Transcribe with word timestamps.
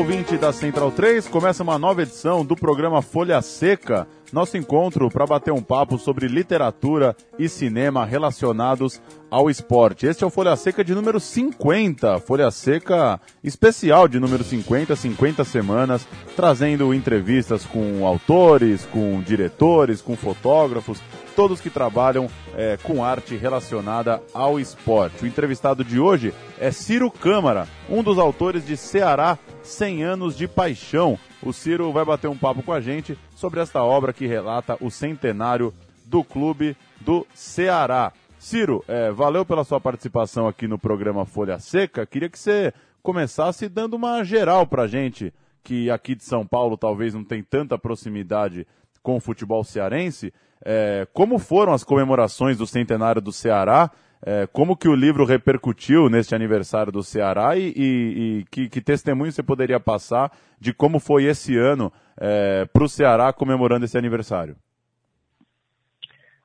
Ouvinte 0.00 0.38
da 0.38 0.50
Central 0.50 0.90
3. 0.90 1.28
Começa 1.28 1.62
uma 1.62 1.78
nova 1.78 2.00
edição 2.00 2.42
do 2.42 2.56
programa 2.56 3.02
Folha 3.02 3.42
Seca, 3.42 4.08
nosso 4.32 4.56
encontro 4.56 5.10
para 5.10 5.26
bater 5.26 5.52
um 5.52 5.60
papo 5.60 5.98
sobre 5.98 6.26
literatura 6.26 7.14
e 7.38 7.50
cinema 7.50 8.06
relacionados 8.06 8.98
ao 9.30 9.50
esporte. 9.50 10.06
Este 10.06 10.24
é 10.24 10.26
o 10.26 10.30
Folha 10.30 10.56
Seca 10.56 10.82
de 10.82 10.94
número 10.94 11.20
50, 11.20 12.18
Folha 12.20 12.50
Seca 12.50 13.20
especial 13.44 14.08
de 14.08 14.18
número 14.18 14.42
50, 14.42 14.96
50 14.96 15.44
semanas, 15.44 16.08
trazendo 16.34 16.94
entrevistas 16.94 17.66
com 17.66 18.06
autores, 18.06 18.86
com 18.86 19.20
diretores, 19.20 20.00
com 20.00 20.16
fotógrafos, 20.16 21.02
todos 21.40 21.58
que 21.58 21.70
trabalham 21.70 22.28
é, 22.54 22.76
com 22.82 23.02
arte 23.02 23.34
relacionada 23.34 24.22
ao 24.34 24.60
esporte. 24.60 25.24
O 25.24 25.26
entrevistado 25.26 25.82
de 25.82 25.98
hoje 25.98 26.34
é 26.58 26.70
Ciro 26.70 27.10
Câmara, 27.10 27.66
um 27.88 28.02
dos 28.02 28.18
autores 28.18 28.66
de 28.66 28.76
Ceará 28.76 29.38
100 29.62 30.02
anos 30.02 30.36
de 30.36 30.46
paixão. 30.46 31.18
O 31.42 31.50
Ciro 31.50 31.90
vai 31.92 32.04
bater 32.04 32.28
um 32.28 32.36
papo 32.36 32.62
com 32.62 32.74
a 32.74 32.80
gente 32.82 33.16
sobre 33.34 33.58
esta 33.58 33.82
obra 33.82 34.12
que 34.12 34.26
relata 34.26 34.76
o 34.82 34.90
centenário 34.90 35.72
do 36.04 36.22
clube 36.22 36.76
do 37.00 37.26
Ceará. 37.32 38.12
Ciro, 38.38 38.84
é, 38.86 39.10
valeu 39.10 39.42
pela 39.42 39.64
sua 39.64 39.80
participação 39.80 40.46
aqui 40.46 40.68
no 40.68 40.78
programa 40.78 41.24
Folha 41.24 41.58
Seca. 41.58 42.04
Queria 42.04 42.28
que 42.28 42.38
você 42.38 42.70
começasse 43.02 43.66
dando 43.66 43.94
uma 43.94 44.22
geral 44.24 44.66
para 44.66 44.86
gente, 44.86 45.32
que 45.64 45.90
aqui 45.90 46.14
de 46.14 46.22
São 46.22 46.46
Paulo 46.46 46.76
talvez 46.76 47.14
não 47.14 47.24
tem 47.24 47.42
tanta 47.42 47.78
proximidade 47.78 48.66
com 49.02 49.16
o 49.16 49.20
futebol 49.20 49.64
cearense. 49.64 50.32
É, 50.64 51.06
como 51.12 51.38
foram 51.38 51.72
as 51.72 51.84
comemorações 51.84 52.58
do 52.58 52.66
centenário 52.66 53.20
do 53.20 53.32
Ceará? 53.32 53.90
É, 54.24 54.46
como 54.46 54.76
que 54.76 54.88
o 54.88 54.94
livro 54.94 55.24
repercutiu 55.24 56.10
neste 56.10 56.34
aniversário 56.34 56.92
do 56.92 57.02
Ceará 57.02 57.56
e, 57.56 57.72
e, 57.74 58.38
e 58.40 58.44
que, 58.50 58.68
que, 58.68 58.82
testemunho 58.82 59.32
você 59.32 59.42
poderia 59.42 59.80
passar 59.80 60.30
de 60.60 60.74
como 60.74 61.00
foi 61.00 61.24
esse 61.24 61.56
ano 61.56 61.90
é, 62.20 62.66
para 62.66 62.84
o 62.84 62.88
Ceará 62.88 63.32
comemorando 63.32 63.86
esse 63.86 63.96
aniversário? 63.96 64.56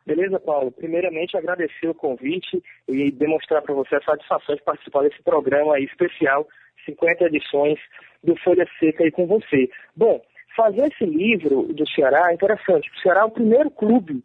Beleza, 0.06 0.40
Paulo. 0.40 0.72
Primeiramente, 0.72 1.36
agradecer 1.36 1.88
o 1.88 1.96
convite 1.96 2.64
e 2.88 3.12
demonstrar 3.12 3.62
para 3.62 3.74
você 3.74 3.96
a 3.96 4.04
satisfação 4.04 4.56
de 4.56 4.62
participar 4.62 5.02
desse 5.02 5.22
programa 5.24 5.78
especial, 5.80 6.48
50 6.86 7.26
edições 7.26 7.80
do 8.24 8.38
Folha 8.38 8.66
Seca 8.80 9.04
aí 9.04 9.12
com 9.12 9.26
você. 9.26 9.68
Bom, 9.96 10.22
fazer 10.56 10.88
esse 10.92 11.06
livro 11.06 11.64
do 11.74 11.88
Ceará 11.90 12.30
é 12.30 12.34
interessante. 12.34 12.90
O 12.90 13.00
Ceará 13.02 13.22
é 13.22 13.26
o 13.26 13.32
primeiro 13.32 13.70
clube 13.70 14.24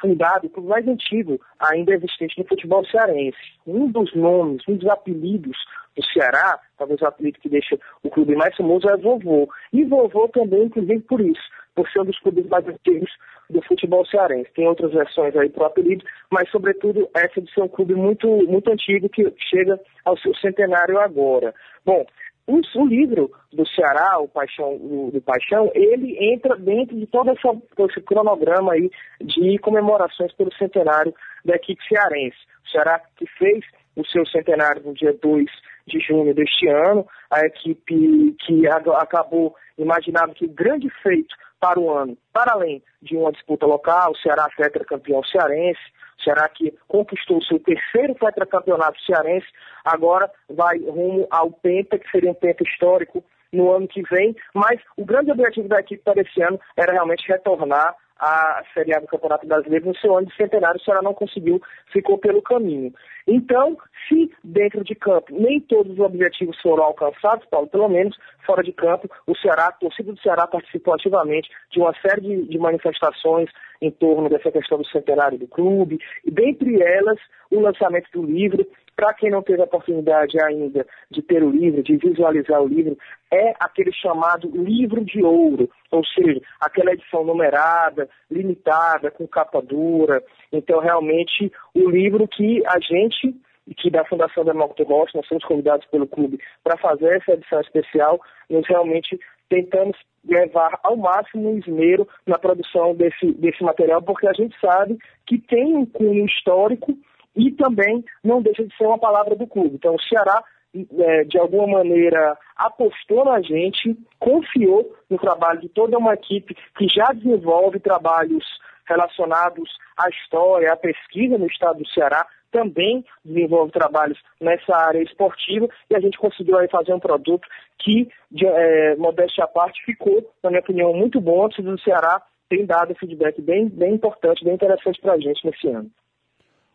fundado, 0.00 0.46
o 0.46 0.50
clube 0.50 0.68
mais 0.68 0.86
antigo 0.88 1.40
ainda 1.58 1.94
existente 1.94 2.38
no 2.38 2.46
futebol 2.46 2.84
cearense. 2.86 3.36
Um 3.66 3.90
dos 3.90 4.14
nomes, 4.14 4.62
um 4.68 4.76
dos 4.76 4.88
apelidos 4.88 5.56
do 5.96 6.04
Ceará, 6.12 6.58
talvez 6.78 7.00
o 7.00 7.06
apelido 7.06 7.38
que 7.38 7.48
deixa 7.48 7.78
o 8.02 8.10
clube 8.10 8.34
mais 8.34 8.56
famoso 8.56 8.88
é 8.88 8.96
Vovô. 8.96 9.48
E 9.72 9.84
Vovô 9.84 10.28
também, 10.28 10.64
inclusive 10.64 11.00
por 11.00 11.20
isso, 11.20 11.42
por 11.74 11.88
ser 11.90 12.00
um 12.00 12.04
dos 12.04 12.18
clubes 12.20 12.46
mais 12.46 12.66
antigos 12.66 13.10
do 13.50 13.60
futebol 13.62 14.06
cearense. 14.06 14.50
Tem 14.54 14.66
outras 14.66 14.92
versões 14.92 15.36
aí 15.36 15.48
para 15.50 15.64
o 15.64 15.66
apelido, 15.66 16.04
mas 16.30 16.48
sobretudo 16.50 17.08
essa 17.14 17.40
de 17.40 17.52
ser 17.52 17.62
um 17.62 17.68
clube 17.68 17.94
muito, 17.94 18.26
muito 18.48 18.70
antigo 18.70 19.08
que 19.08 19.32
chega 19.50 19.78
ao 20.04 20.16
seu 20.18 20.34
centenário 20.36 20.98
agora. 20.98 21.54
Bom, 21.84 22.04
o, 22.50 22.80
o, 22.80 22.86
livro 22.86 23.30
do 23.52 23.66
Ceará, 23.68 24.18
o 24.18 24.28
Paixão, 24.28 24.74
o, 24.74 25.10
do 25.12 25.20
Paixão, 25.20 25.70
ele 25.74 26.16
entra 26.32 26.56
dentro 26.56 26.96
de 26.96 27.06
todo 27.06 27.30
esse 27.32 28.00
cronograma 28.02 28.72
aí 28.72 28.90
de 29.20 29.58
comemorações 29.58 30.32
pelo 30.34 30.52
centenário 30.54 31.14
da 31.44 31.56
equipe 31.56 31.82
cearense. 31.86 32.36
O 32.66 32.70
Ceará 32.70 33.00
que 33.16 33.26
fez 33.38 33.64
o 33.96 34.04
seu 34.06 34.26
centenário 34.26 34.82
no 34.82 34.94
dia 34.94 35.12
2 35.12 35.46
de 35.86 35.98
junho 36.00 36.34
deste 36.34 36.68
ano, 36.68 37.06
a 37.30 37.40
equipe 37.40 38.36
que 38.40 38.66
acabou 38.68 39.54
imaginando 39.76 40.34
que 40.34 40.44
o 40.44 40.52
grande 40.52 40.88
feito 41.02 41.34
para 41.58 41.78
o 41.78 41.90
ano, 41.92 42.16
para 42.32 42.52
além 42.52 42.82
de 43.02 43.16
uma 43.16 43.32
disputa 43.32 43.66
local, 43.66 44.12
o 44.12 44.16
Ceará 44.18 44.48
campeão 44.86 45.22
cearense, 45.24 45.80
o 46.20 46.24
Ceará 46.24 46.48
que 46.48 46.72
conquistou 46.86 47.38
o 47.38 47.44
seu 47.44 47.58
terceiro 47.58 48.14
tetracampeonato 48.14 49.00
cearense, 49.02 49.46
agora 49.84 50.30
vai 50.48 50.78
rumo 50.78 51.26
ao 51.30 51.50
Penta, 51.50 51.98
que 51.98 52.10
seria 52.10 52.30
um 52.30 52.34
Penta 52.34 52.62
histórico 52.62 53.24
no 53.52 53.72
ano 53.72 53.88
que 53.88 54.02
vem, 54.02 54.36
mas 54.54 54.80
o 54.96 55.04
grande 55.04 55.32
objetivo 55.32 55.68
da 55.68 55.80
equipe 55.80 56.02
para 56.04 56.20
esse 56.20 56.40
ano 56.42 56.60
era 56.76 56.92
realmente 56.92 57.26
retornar 57.26 57.96
a 58.20 58.62
Série 58.74 58.94
A 58.94 59.00
do 59.00 59.06
Campeonato 59.06 59.46
Brasileiro 59.46 59.86
no 59.86 59.96
seu 59.96 60.16
ano 60.16 60.26
de 60.26 60.36
centenário, 60.36 60.78
o 60.78 60.84
Ceará 60.84 61.00
não 61.02 61.14
conseguiu, 61.14 61.60
ficou 61.90 62.18
pelo 62.18 62.42
caminho. 62.42 62.92
Então, 63.26 63.78
se 64.08 64.30
dentro 64.44 64.84
de 64.84 64.94
campo 64.94 65.26
nem 65.30 65.60
todos 65.60 65.92
os 65.92 65.98
objetivos 65.98 66.60
foram 66.60 66.84
alcançados, 66.84 67.46
Paulo, 67.46 67.66
pelo 67.66 67.88
menos 67.88 68.16
fora 68.44 68.62
de 68.62 68.72
campo, 68.72 69.08
o 69.26 69.36
Ceará, 69.36 69.68
a 69.68 69.72
torcida 69.72 70.12
do 70.12 70.20
Ceará 70.20 70.46
participou 70.46 70.94
ativamente 70.94 71.48
de 71.70 71.80
uma 71.80 71.94
série 72.00 72.20
de, 72.20 72.48
de 72.48 72.58
manifestações 72.58 73.48
em 73.80 73.90
torno 73.90 74.28
dessa 74.28 74.52
questão 74.52 74.78
do 74.78 74.86
centenário 74.86 75.38
do 75.38 75.48
clube, 75.48 75.98
e 76.24 76.30
dentre 76.30 76.82
elas 76.82 77.18
o 77.50 77.60
lançamento 77.60 78.10
do 78.12 78.22
livro, 78.22 78.66
para 78.96 79.14
quem 79.14 79.30
não 79.30 79.42
teve 79.42 79.60
a 79.62 79.64
oportunidade 79.64 80.40
ainda 80.42 80.86
de 81.10 81.22
ter 81.22 81.42
o 81.42 81.50
livro, 81.50 81.82
de 81.82 81.96
visualizar 81.96 82.62
o 82.62 82.68
livro, 82.68 82.96
é 83.32 83.54
aquele 83.58 83.92
chamado 83.92 84.50
livro 84.50 85.04
de 85.04 85.22
ouro, 85.22 85.70
ou 85.90 86.04
seja, 86.04 86.40
aquela 86.60 86.92
edição 86.92 87.24
numerada, 87.24 88.08
limitada, 88.30 89.10
com 89.10 89.26
capa 89.26 89.62
dura. 89.62 90.22
Então, 90.52 90.80
realmente, 90.80 91.50
o 91.74 91.88
livro 91.88 92.28
que 92.28 92.62
a 92.66 92.78
gente, 92.80 93.34
que 93.76 93.90
da 93.90 94.04
Fundação 94.04 94.44
Demócrito 94.44 94.84
Rocha, 94.84 95.12
nós 95.16 95.26
somos 95.26 95.44
convidados 95.44 95.86
pelo 95.86 96.06
clube 96.06 96.38
para 96.62 96.76
fazer 96.76 97.16
essa 97.16 97.32
edição 97.32 97.60
especial, 97.60 98.20
nós 98.48 98.66
realmente 98.66 99.18
tentamos 99.48 99.96
levar 100.24 100.78
ao 100.82 100.96
máximo 100.96 101.50
o 101.50 101.58
esmero 101.58 102.06
na 102.26 102.38
produção 102.38 102.94
desse, 102.94 103.32
desse 103.32 103.62
material, 103.62 104.02
porque 104.02 104.26
a 104.26 104.32
gente 104.32 104.54
sabe 104.60 104.98
que 105.26 105.38
tem 105.38 105.74
um 105.76 105.86
cunho 105.86 106.24
histórico 106.26 106.96
e 107.36 107.50
também 107.52 108.04
não 108.22 108.42
deixa 108.42 108.64
de 108.64 108.76
ser 108.76 108.86
uma 108.86 108.98
palavra 108.98 109.34
do 109.36 109.46
clube. 109.46 109.74
Então, 109.74 109.94
o 109.94 110.02
Ceará, 110.02 110.42
é, 110.74 111.24
de 111.24 111.38
alguma 111.38 111.78
maneira, 111.78 112.36
apostou 112.56 113.24
na 113.24 113.40
gente, 113.40 113.96
confiou 114.18 114.94
no 115.08 115.18
trabalho 115.18 115.60
de 115.60 115.68
toda 115.68 115.98
uma 115.98 116.14
equipe 116.14 116.54
que 116.76 116.86
já 116.88 117.12
desenvolve 117.12 117.80
trabalhos 117.80 118.44
relacionados 118.86 119.70
à 119.96 120.08
história, 120.08 120.72
à 120.72 120.76
pesquisa 120.76 121.38
no 121.38 121.46
estado 121.46 121.78
do 121.78 121.88
Ceará, 121.88 122.26
também 122.50 123.04
desenvolve 123.24 123.72
trabalhos 123.72 124.18
nessa 124.40 124.76
área 124.76 125.00
esportiva 125.02 125.68
e 125.88 125.94
a 125.94 126.00
gente 126.00 126.18
conseguiu 126.18 126.58
aí 126.58 126.68
fazer 126.68 126.92
um 126.92 126.98
produto 126.98 127.46
que, 127.78 128.08
de, 128.30 128.44
é, 128.44 128.96
modéstia 128.96 129.44
à 129.44 129.46
parte, 129.46 129.84
ficou, 129.84 130.28
na 130.42 130.50
minha 130.50 130.60
opinião, 130.60 130.92
muito 130.92 131.20
bom. 131.20 131.46
O 131.46 131.62
do 131.62 131.80
Ceará 131.80 132.20
tem 132.48 132.66
dado 132.66 132.94
feedback 132.96 133.40
bem, 133.40 133.68
bem 133.68 133.94
importante, 133.94 134.44
bem 134.44 134.54
interessante 134.54 135.00
para 135.00 135.12
a 135.12 135.18
gente 135.18 135.46
nesse 135.46 135.68
ano. 135.68 135.88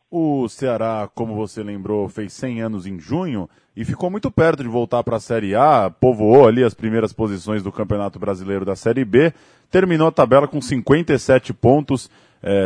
O 0.10 0.48
Ceará, 0.48 1.10
como 1.14 1.36
você 1.36 1.64
lembrou, 1.64 2.08
fez 2.08 2.32
100 2.34 2.62
anos 2.62 2.86
em 2.86 3.00
junho 3.00 3.50
e 3.76 3.84
ficou 3.84 4.10
muito 4.10 4.30
perto 4.30 4.62
de 4.62 4.70
voltar 4.70 5.04
para 5.04 5.18
a 5.18 5.20
Série 5.20 5.56
A, 5.56 5.90
povoou 5.90 6.48
ali 6.48 6.64
as 6.64 6.74
primeiras 6.74 7.12
posições 7.12 7.64
do 7.64 7.72
Campeonato 7.72 8.20
Brasileiro 8.20 8.64
da 8.64 8.76
Série 8.76 9.04
B, 9.04 9.34
terminou 9.70 10.08
a 10.08 10.12
tabela 10.12 10.48
com 10.48 10.62
57 10.62 11.54
pontos, 11.54 12.10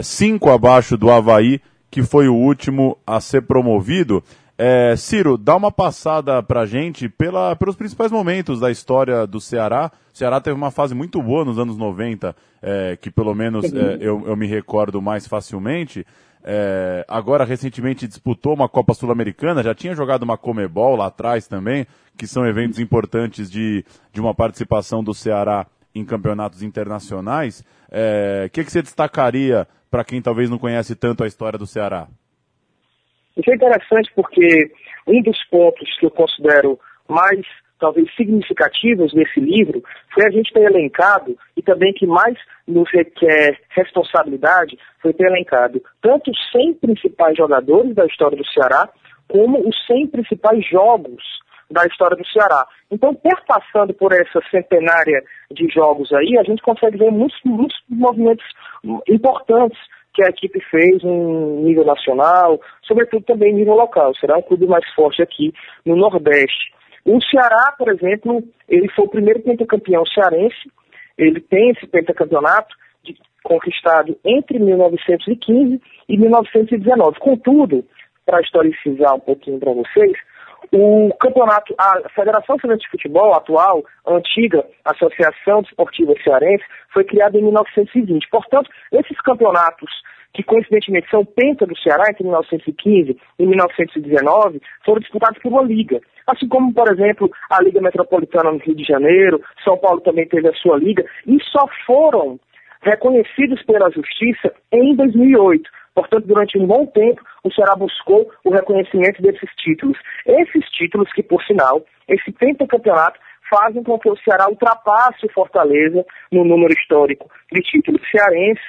5 0.03 0.49
é, 0.49 0.53
abaixo 0.53 0.97
do 0.97 1.09
Havaí, 1.09 1.61
que 1.89 2.03
foi 2.03 2.27
o 2.27 2.35
último 2.35 2.97
a 3.07 3.19
ser 3.21 3.41
promovido. 3.43 4.23
É, 4.57 4.93
Ciro, 4.97 5.37
dá 5.37 5.55
uma 5.55 5.71
passada 5.71 6.43
para 6.43 6.59
a 6.61 6.65
gente 6.65 7.07
pela, 7.07 7.55
pelos 7.55 7.77
principais 7.77 8.11
momentos 8.11 8.59
da 8.59 8.69
história 8.69 9.25
do 9.25 9.39
Ceará. 9.39 9.89
O 10.13 10.17
Ceará 10.17 10.41
teve 10.41 10.57
uma 10.57 10.69
fase 10.69 10.93
muito 10.93 11.23
boa 11.23 11.45
nos 11.45 11.57
anos 11.57 11.77
90, 11.77 12.35
é, 12.61 12.97
que 13.01 13.09
pelo 13.09 13.33
menos 13.33 13.73
é, 13.73 13.97
eu, 14.01 14.27
eu 14.27 14.35
me 14.35 14.45
recordo 14.45 15.01
mais 15.01 15.25
facilmente. 15.25 16.05
É, 16.43 17.05
agora, 17.07 17.43
recentemente, 17.43 18.07
disputou 18.07 18.53
uma 18.53 18.69
Copa 18.69 18.93
Sul-Americana, 18.93 19.63
já 19.63 19.75
tinha 19.75 19.93
jogado 19.93 20.23
uma 20.23 20.37
Comebol 20.37 20.95
lá 20.95 21.07
atrás 21.07 21.47
também, 21.47 21.85
que 22.17 22.25
são 22.25 22.45
eventos 22.45 22.79
importantes 22.79 23.49
de, 23.49 23.83
de 24.11 24.21
uma 24.21 24.33
participação 24.33 25.03
do 25.03 25.13
Ceará 25.13 25.67
em 25.93 26.05
campeonatos 26.05 26.63
internacionais. 26.63 27.61
O 27.61 27.63
é, 27.91 28.49
que, 28.51 28.63
que 28.63 28.71
você 28.71 28.81
destacaria 28.81 29.67
para 29.89 30.03
quem 30.03 30.21
talvez 30.21 30.49
não 30.49 30.57
conhece 30.57 30.95
tanto 30.95 31.23
a 31.23 31.27
história 31.27 31.57
do 31.57 31.67
Ceará? 31.67 32.07
Isso 33.35 33.49
é 33.49 33.55
interessante 33.55 34.11
porque 34.15 34.71
um 35.07 35.21
dos 35.21 35.43
pontos 35.45 35.97
que 35.97 36.05
eu 36.05 36.11
considero 36.11 36.79
mais 37.07 37.45
talvez 37.79 38.13
significativos 38.15 39.13
desse 39.13 39.39
livro 39.39 39.81
foi 40.13 40.25
a 40.27 40.29
gente 40.29 40.51
ter 40.53 40.63
elencado, 40.63 41.37
e 41.55 41.61
também 41.61 41.93
que 41.93 42.05
mais 42.05 42.37
nos 42.67 42.89
requer 42.91 43.59
responsabilidade, 43.69 44.77
foi 45.01 45.13
ter 45.13 45.25
elencado 45.25 45.81
tanto 46.01 46.31
os 46.31 46.37
100 46.51 46.75
principais 46.75 47.37
jogadores 47.37 47.95
da 47.95 48.05
história 48.05 48.37
do 48.37 48.45
Ceará, 48.47 48.89
como 49.27 49.67
os 49.67 49.75
100 49.87 50.07
principais 50.07 50.65
jogos 50.67 51.23
da 51.71 51.85
história 51.85 52.17
do 52.17 52.27
Ceará. 52.27 52.67
Então, 52.91 53.13
perpassando 53.13 53.93
por 53.93 54.11
essa 54.11 54.41
centenária 54.49 55.23
de 55.51 55.67
jogos 55.67 56.11
aí, 56.11 56.37
a 56.37 56.43
gente 56.43 56.61
consegue 56.63 56.97
ver 56.97 57.11
muitos, 57.11 57.39
muitos 57.45 57.77
movimentos 57.87 58.45
importantes 59.07 59.79
que 60.13 60.23
a 60.23 60.29
equipe 60.29 60.59
fez 60.71 61.03
em 61.03 61.63
nível 61.63 61.85
nacional, 61.85 62.59
sobretudo 62.83 63.23
também 63.23 63.51
em 63.51 63.57
nível 63.57 63.75
local. 63.75 64.15
Será 64.15 64.37
um 64.37 64.41
clube 64.41 64.65
mais 64.65 64.83
forte 64.93 65.21
aqui 65.21 65.53
no 65.85 65.95
Nordeste. 65.95 66.73
O 67.09 67.19
Ceará, 67.23 67.73
por 67.75 67.89
exemplo, 67.89 68.43
ele 68.67 68.87
foi 68.89 69.05
o 69.05 69.09
primeiro 69.09 69.39
pentacampeão 69.39 70.05
cearense, 70.05 70.71
ele 71.17 71.41
tem 71.41 71.71
esse 71.71 71.87
pentacampeonato 71.87 72.75
de, 73.03 73.17
conquistado 73.43 74.15
entre 74.23 74.59
1915 74.59 75.81
e 76.07 76.17
1919. 76.19 77.19
Contudo, 77.19 77.83
para 78.27 78.41
historicizar 78.41 79.15
um 79.15 79.19
pouquinho 79.19 79.59
para 79.59 79.73
vocês, 79.73 80.15
o 80.71 81.11
campeonato, 81.19 81.73
a 81.79 82.09
Federação 82.09 82.59
Cearense 82.59 82.83
de 82.83 82.91
Futebol 82.91 83.33
atual, 83.33 83.83
a 84.05 84.13
antiga 84.13 84.63
Associação 84.85 85.63
Desportiva 85.63 86.13
Cearense, 86.23 86.63
foi 86.93 87.05
criada 87.05 87.39
em 87.39 87.41
1920. 87.41 88.29
Portanto, 88.29 88.69
esses 88.91 89.19
campeonatos 89.21 89.89
que 90.33 90.43
coincidentemente 90.43 91.09
são 91.09 91.25
penta 91.25 91.65
do 91.65 91.77
Ceará 91.79 92.05
entre 92.09 92.23
1915 92.23 93.17
e 93.39 93.45
1919, 93.45 94.61
foram 94.85 94.99
disputados 94.99 95.41
por 95.41 95.51
uma 95.51 95.63
liga. 95.63 95.99
Assim 96.29 96.47
como, 96.47 96.73
por 96.73 96.91
exemplo, 96.91 97.29
a 97.49 97.61
Liga 97.61 97.81
Metropolitana 97.81 98.51
no 98.51 98.59
Rio 98.59 98.75
de 98.75 98.83
Janeiro, 98.83 99.41
São 99.63 99.77
Paulo 99.77 100.01
também 100.01 100.27
teve 100.27 100.47
a 100.47 100.53
sua 100.53 100.77
liga, 100.77 101.03
e 101.25 101.37
só 101.43 101.65
foram 101.85 102.39
reconhecidos 102.81 103.63
pela 103.63 103.89
Justiça 103.89 104.53
em 104.71 104.95
2008. 104.95 105.69
Portanto, 105.95 106.27
durante 106.27 106.57
um 106.57 106.67
bom 106.67 106.85
tempo, 106.85 107.21
o 107.43 107.51
Ceará 107.51 107.75
buscou 107.75 108.31
o 108.45 108.51
reconhecimento 108.51 109.21
desses 109.21 109.49
títulos. 109.55 109.97
Esses 110.25 110.63
títulos 110.71 111.11
que, 111.13 111.23
por 111.23 111.43
sinal, 111.43 111.83
esse 112.07 112.31
pentacampeonato 112.31 113.19
fazem 113.49 113.83
com 113.83 113.97
que 113.97 114.09
o 114.09 114.17
Ceará 114.17 114.47
ultrapasse 114.47 115.25
o 115.25 115.33
Fortaleza 115.33 116.05
no 116.31 116.45
número 116.45 116.73
histórico 116.73 117.29
de 117.51 117.61
títulos 117.61 118.01
cearenses 118.11 118.63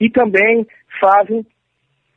e 0.00 0.10
também 0.10 0.66
fazem 0.98 1.46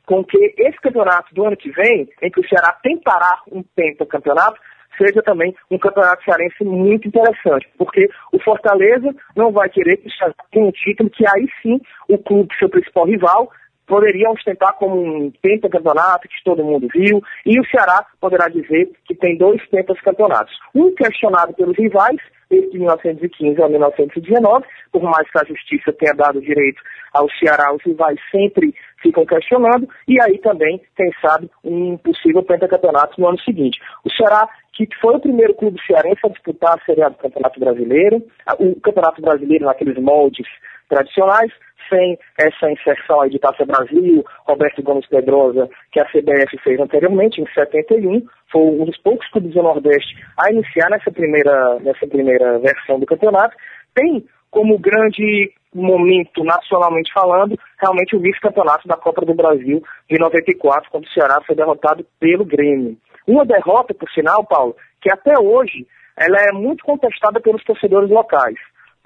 com 0.06 0.24
que 0.24 0.54
esse 0.56 0.80
campeonato 0.80 1.34
do 1.34 1.44
ano 1.44 1.56
que 1.56 1.70
vem, 1.70 2.08
em 2.22 2.30
que 2.30 2.40
o 2.40 2.48
Ceará 2.48 2.72
tentará 2.82 3.42
um 3.50 3.62
pentacampeonato, 3.62 4.58
seja 4.96 5.22
também 5.22 5.54
um 5.70 5.78
campeonato 5.78 6.24
cearense 6.24 6.64
muito 6.64 7.08
interessante, 7.08 7.68
porque 7.78 8.08
o 8.32 8.38
Fortaleza 8.40 9.14
não 9.34 9.52
vai 9.52 9.68
querer 9.68 9.98
que 9.98 10.08
o 10.08 10.68
um 10.68 10.72
título 10.72 11.10
que 11.10 11.24
aí 11.26 11.46
sim 11.62 11.80
o 12.08 12.18
clube, 12.18 12.54
seu 12.58 12.68
principal 12.68 13.06
rival, 13.06 13.50
poderia 13.86 14.30
ostentar 14.30 14.74
como 14.74 14.96
um 14.96 15.32
pentacampeonato 15.42 16.28
que 16.28 16.44
todo 16.44 16.64
mundo 16.64 16.88
viu, 16.92 17.22
e 17.44 17.60
o 17.60 17.66
Ceará 17.66 18.04
poderá 18.20 18.48
dizer 18.48 18.90
que 19.04 19.14
tem 19.14 19.36
dois 19.36 19.64
pentacampeonatos. 19.68 20.54
Um 20.74 20.94
questionado 20.94 21.54
pelos 21.54 21.76
rivais, 21.76 22.20
esse 22.50 22.70
de 22.70 22.78
1915 22.78 23.62
a 23.62 23.68
1919, 23.68 24.66
por 24.92 25.02
mais 25.02 25.28
que 25.30 25.38
a 25.38 25.44
justiça 25.44 25.92
tenha 25.92 26.14
dado 26.14 26.40
direito 26.40 26.80
ao 27.12 27.28
Ceará, 27.38 27.72
os 27.72 27.82
rivais 27.82 28.18
sempre 28.30 28.74
ficam 29.02 29.24
questionando, 29.24 29.88
e 30.06 30.20
aí 30.22 30.38
também, 30.38 30.80
quem 30.96 31.10
sabe, 31.20 31.50
um 31.64 31.96
possível 31.98 32.42
pentacampeonato 32.42 33.20
no 33.20 33.28
ano 33.28 33.40
seguinte. 33.40 33.80
O 34.04 34.10
Ceará, 34.10 34.48
que 34.72 34.86
foi 35.00 35.16
o 35.16 35.20
primeiro 35.20 35.54
clube 35.54 35.80
cearense 35.86 36.20
a 36.24 36.28
disputar 36.28 36.74
a 36.74 36.84
Série 36.84 37.02
A 37.02 37.08
do 37.08 37.16
Campeonato 37.16 37.58
Brasileiro, 37.58 38.22
o 38.58 38.80
Campeonato 38.80 39.22
Brasileiro 39.22 39.64
naqueles 39.64 39.96
moldes 39.96 40.46
tradicionais, 40.88 41.52
sem 41.88 42.18
essa 42.38 42.70
inserção 42.70 43.20
aí 43.20 43.30
de 43.30 43.38
Taça 43.38 43.64
Brasil, 43.64 44.24
Roberto 44.46 44.82
Gomes 44.82 45.06
Pedrosa, 45.06 45.68
que 45.92 46.00
a 46.00 46.04
CBF 46.06 46.58
fez 46.62 46.80
anteriormente, 46.80 47.40
em 47.40 47.46
71, 47.52 48.26
foi 48.50 48.60
um 48.60 48.84
dos 48.84 48.98
poucos 48.98 49.28
clubes 49.30 49.52
do 49.52 49.62
Nordeste 49.62 50.16
a 50.38 50.50
iniciar 50.50 50.90
nessa 50.90 51.10
primeira, 51.10 51.78
nessa 51.80 52.06
primeira 52.06 52.58
versão 52.58 52.98
do 52.98 53.06
campeonato, 53.06 53.56
tem 53.94 54.24
como 54.50 54.78
grande 54.78 55.52
momento, 55.74 56.42
nacionalmente 56.42 57.12
falando, 57.12 57.58
realmente 57.78 58.16
o 58.16 58.20
vice-campeonato 58.20 58.88
da 58.88 58.96
Copa 58.96 59.24
do 59.24 59.34
Brasil 59.34 59.82
de 60.08 60.18
94, 60.18 60.90
quando 60.90 61.04
o 61.04 61.10
Ceará 61.10 61.40
foi 61.46 61.54
derrotado 61.54 62.06
pelo 62.18 62.44
Grêmio. 62.44 62.96
Uma 63.26 63.44
derrota, 63.44 63.92
por 63.92 64.08
sinal, 64.10 64.44
Paulo, 64.44 64.74
que 65.02 65.12
até 65.12 65.38
hoje 65.38 65.86
ela 66.16 66.38
é 66.48 66.52
muito 66.52 66.82
contestada 66.84 67.40
pelos 67.40 67.62
torcedores 67.64 68.08
locais. 68.08 68.56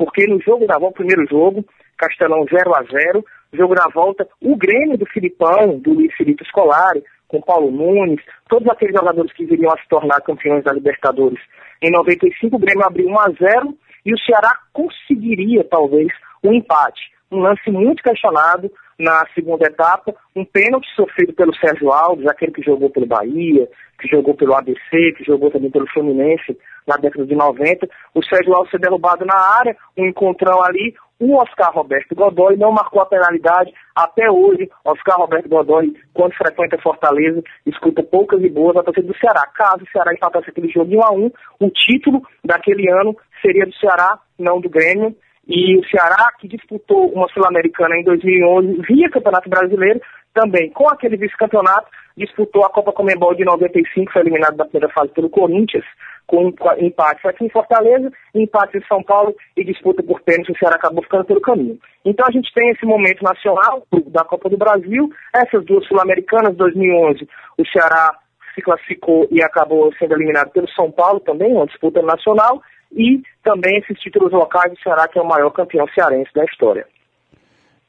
Porque 0.00 0.26
no 0.26 0.40
jogo 0.40 0.66
da 0.66 0.78
volta, 0.78 0.94
primeiro 0.94 1.26
jogo, 1.28 1.62
Castelão 1.98 2.46
0 2.50 2.74
a 2.74 2.82
0 2.84 3.22
jogo 3.52 3.74
na 3.74 3.86
volta, 3.92 4.26
o 4.40 4.56
Grêmio 4.56 4.96
do 4.96 5.04
Filipão, 5.04 5.78
do 5.78 5.92
Luiz 5.92 6.14
Felipe 6.14 6.42
Scolari, 6.46 7.04
com 7.28 7.42
Paulo 7.42 7.70
Nunes, 7.70 8.18
todos 8.48 8.66
aqueles 8.70 8.98
jogadores 8.98 9.30
que 9.34 9.44
viriam 9.44 9.70
a 9.70 9.76
se 9.76 9.86
tornar 9.90 10.22
campeões 10.22 10.64
da 10.64 10.72
Libertadores. 10.72 11.38
Em 11.82 11.90
95, 11.90 12.56
o 12.56 12.58
Grêmio 12.58 12.86
abriu 12.86 13.08
1 13.08 13.20
a 13.20 13.26
0 13.28 13.74
e 14.06 14.14
o 14.14 14.18
Ceará 14.20 14.58
conseguiria, 14.72 15.64
talvez, 15.64 16.08
um 16.42 16.54
empate. 16.54 17.12
Um 17.30 17.40
lance 17.40 17.70
muito 17.70 18.02
questionado 18.02 18.72
na 19.00 19.26
segunda 19.34 19.66
etapa, 19.66 20.14
um 20.36 20.44
pênalti 20.44 20.86
sofrido 20.94 21.32
pelo 21.32 21.54
Sérgio 21.56 21.90
Alves, 21.90 22.26
aquele 22.26 22.52
que 22.52 22.62
jogou 22.62 22.90
pelo 22.90 23.06
Bahia, 23.06 23.68
que 23.98 24.08
jogou 24.08 24.34
pelo 24.34 24.54
ABC, 24.54 25.12
que 25.16 25.24
jogou 25.24 25.50
também 25.50 25.70
pelo 25.70 25.88
Fluminense 25.88 26.56
na 26.86 26.96
década 26.96 27.26
de 27.26 27.34
90. 27.34 27.88
O 28.14 28.22
Sérgio 28.22 28.54
Alves 28.54 28.70
foi 28.70 28.80
derrubado 28.80 29.24
na 29.24 29.36
área, 29.58 29.76
um 29.96 30.06
encontrão 30.06 30.62
ali, 30.62 30.94
o 31.20 31.36
Oscar 31.36 31.70
Roberto 31.74 32.14
Godoy 32.14 32.56
não 32.56 32.72
marcou 32.72 33.02
a 33.02 33.06
penalidade 33.06 33.70
até 33.94 34.30
hoje. 34.30 34.70
Oscar 34.82 35.18
Roberto 35.18 35.50
Godoy, 35.50 35.92
quando 36.14 36.32
frequenta 36.32 36.78
Fortaleza, 36.78 37.42
escuta 37.66 38.02
poucas 38.02 38.42
e 38.42 38.48
boas 38.48 38.76
a 38.78 38.82
torcida 38.82 39.06
do 39.06 39.18
Ceará. 39.18 39.46
Caso 39.54 39.84
o 39.84 39.90
Ceará 39.92 40.14
empatasse 40.14 40.48
aquele 40.48 40.70
jogo 40.70 40.96
1 40.96 41.04
a 41.04 41.12
1 41.12 41.30
o 41.60 41.70
título 41.70 42.22
daquele 42.42 42.90
ano 42.90 43.14
seria 43.42 43.66
do 43.66 43.74
Ceará, 43.74 44.18
não 44.38 44.62
do 44.62 44.70
Grêmio. 44.70 45.14
E 45.50 45.76
o 45.76 45.84
Ceará, 45.88 46.30
que 46.38 46.46
disputou 46.46 47.12
uma 47.12 47.26
Sul-Americana 47.30 47.96
em 47.96 48.04
2011 48.04 48.82
via 48.88 49.10
Campeonato 49.10 49.50
Brasileiro, 49.50 50.00
também 50.32 50.70
com 50.70 50.88
aquele 50.88 51.16
vice-campeonato, 51.16 51.88
disputou 52.16 52.64
a 52.64 52.70
Copa 52.70 52.92
Comembol 52.92 53.34
de 53.34 53.44
95, 53.44 54.12
foi 54.12 54.22
eliminado 54.22 54.56
da 54.56 54.64
primeira 54.64 54.92
fase 54.94 55.10
pelo 55.10 55.28
Corinthians, 55.28 55.84
com 56.24 56.54
empates 56.78 57.24
aqui 57.24 57.44
em 57.44 57.50
Fortaleza, 57.50 58.12
empate 58.32 58.78
em 58.78 58.86
São 58.86 59.02
Paulo 59.02 59.34
e 59.56 59.64
disputa 59.64 60.04
por 60.04 60.20
pênalti, 60.20 60.52
o 60.52 60.56
Ceará 60.56 60.76
acabou 60.76 61.02
ficando 61.02 61.24
pelo 61.24 61.40
caminho. 61.40 61.80
Então 62.04 62.24
a 62.28 62.30
gente 62.30 62.54
tem 62.54 62.70
esse 62.70 62.86
momento 62.86 63.24
nacional 63.24 63.84
da 64.06 64.22
Copa 64.22 64.48
do 64.48 64.56
Brasil, 64.56 65.10
essas 65.34 65.64
duas 65.64 65.84
sul-americanas, 65.88 66.54
2011, 66.54 67.28
o 67.58 67.66
Ceará 67.66 68.16
se 68.54 68.62
classificou 68.62 69.26
e 69.32 69.42
acabou 69.42 69.92
sendo 69.98 70.14
eliminado 70.14 70.50
pelo 70.50 70.68
São 70.70 70.92
Paulo 70.92 71.18
também, 71.18 71.52
uma 71.52 71.66
disputa 71.66 72.00
nacional, 72.02 72.62
e 72.92 73.22
também 73.42 73.78
esses 73.78 73.98
títulos 74.00 74.32
locais 74.32 74.72
do 74.72 74.80
Ceará, 74.80 75.08
que 75.08 75.18
é 75.18 75.22
o 75.22 75.28
maior 75.28 75.50
campeão 75.50 75.86
cearense 75.94 76.32
da 76.34 76.44
história. 76.44 76.86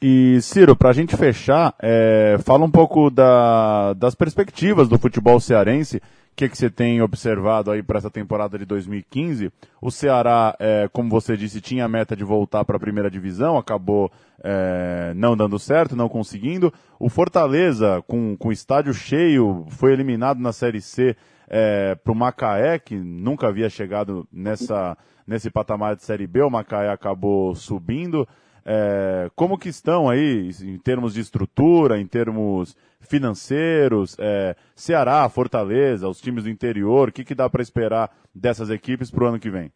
E 0.01 0.39
Ciro, 0.41 0.75
para 0.75 0.89
a 0.89 0.93
gente 0.93 1.15
fechar, 1.15 1.75
é, 1.79 2.37
fala 2.43 2.65
um 2.65 2.71
pouco 2.71 3.09
da, 3.09 3.93
das 3.93 4.15
perspectivas 4.15 4.89
do 4.89 4.97
futebol 4.97 5.39
cearense 5.39 6.01
o 6.31 6.35
que, 6.35 6.49
que 6.49 6.57
você 6.57 6.69
tem 6.69 7.01
observado 7.01 7.69
aí 7.69 7.83
para 7.83 7.97
essa 7.97 8.09
temporada 8.09 8.57
de 8.57 8.65
2015? 8.65 9.51
O 9.81 9.91
Ceará, 9.91 10.55
é, 10.59 10.89
como 10.91 11.09
você 11.09 11.35
disse, 11.35 11.59
tinha 11.59 11.85
a 11.85 11.89
meta 11.89 12.15
de 12.15 12.23
voltar 12.23 12.63
para 12.63 12.77
a 12.77 12.79
primeira 12.79 13.11
divisão, 13.11 13.57
acabou 13.57 14.09
é, 14.41 15.13
não 15.13 15.35
dando 15.35 15.59
certo, 15.59 15.95
não 15.95 16.07
conseguindo. 16.07 16.73
O 16.97 17.09
Fortaleza, 17.09 18.01
com, 18.07 18.35
com 18.37 18.47
o 18.47 18.51
estádio 18.51 18.93
cheio, 18.93 19.65
foi 19.69 19.91
eliminado 19.91 20.39
na 20.39 20.53
Série 20.53 20.81
C 20.81 21.15
é, 21.53 21.95
para 21.95 22.13
o 22.13 22.15
Macaé, 22.15 22.79
que 22.79 22.95
nunca 22.95 23.49
havia 23.49 23.69
chegado 23.69 24.25
nessa, 24.31 24.97
nesse 25.27 25.51
patamar 25.51 25.97
de 25.97 26.03
Série 26.03 26.25
B. 26.25 26.41
O 26.41 26.49
Macaé 26.49 26.89
acabou 26.89 27.53
subindo. 27.53 28.25
É, 28.65 29.29
como 29.35 29.57
que 29.57 29.67
estão 29.67 30.09
aí 30.09 30.49
em 30.63 30.77
termos 30.77 31.13
de 31.13 31.19
estrutura, 31.19 31.99
em 31.99 32.07
termos 32.07 32.77
financeiros, 33.01 34.15
é, 34.17 34.55
Ceará, 34.73 35.27
Fortaleza, 35.27 36.07
os 36.07 36.21
times 36.21 36.45
do 36.45 36.49
interior, 36.49 37.09
o 37.09 37.11
que, 37.11 37.25
que 37.25 37.35
dá 37.35 37.49
para 37.49 37.61
esperar 37.61 38.09
dessas 38.33 38.69
equipes 38.69 39.11
para 39.11 39.25
o 39.25 39.27
ano 39.27 39.39
que 39.39 39.49
vem? 39.49 39.73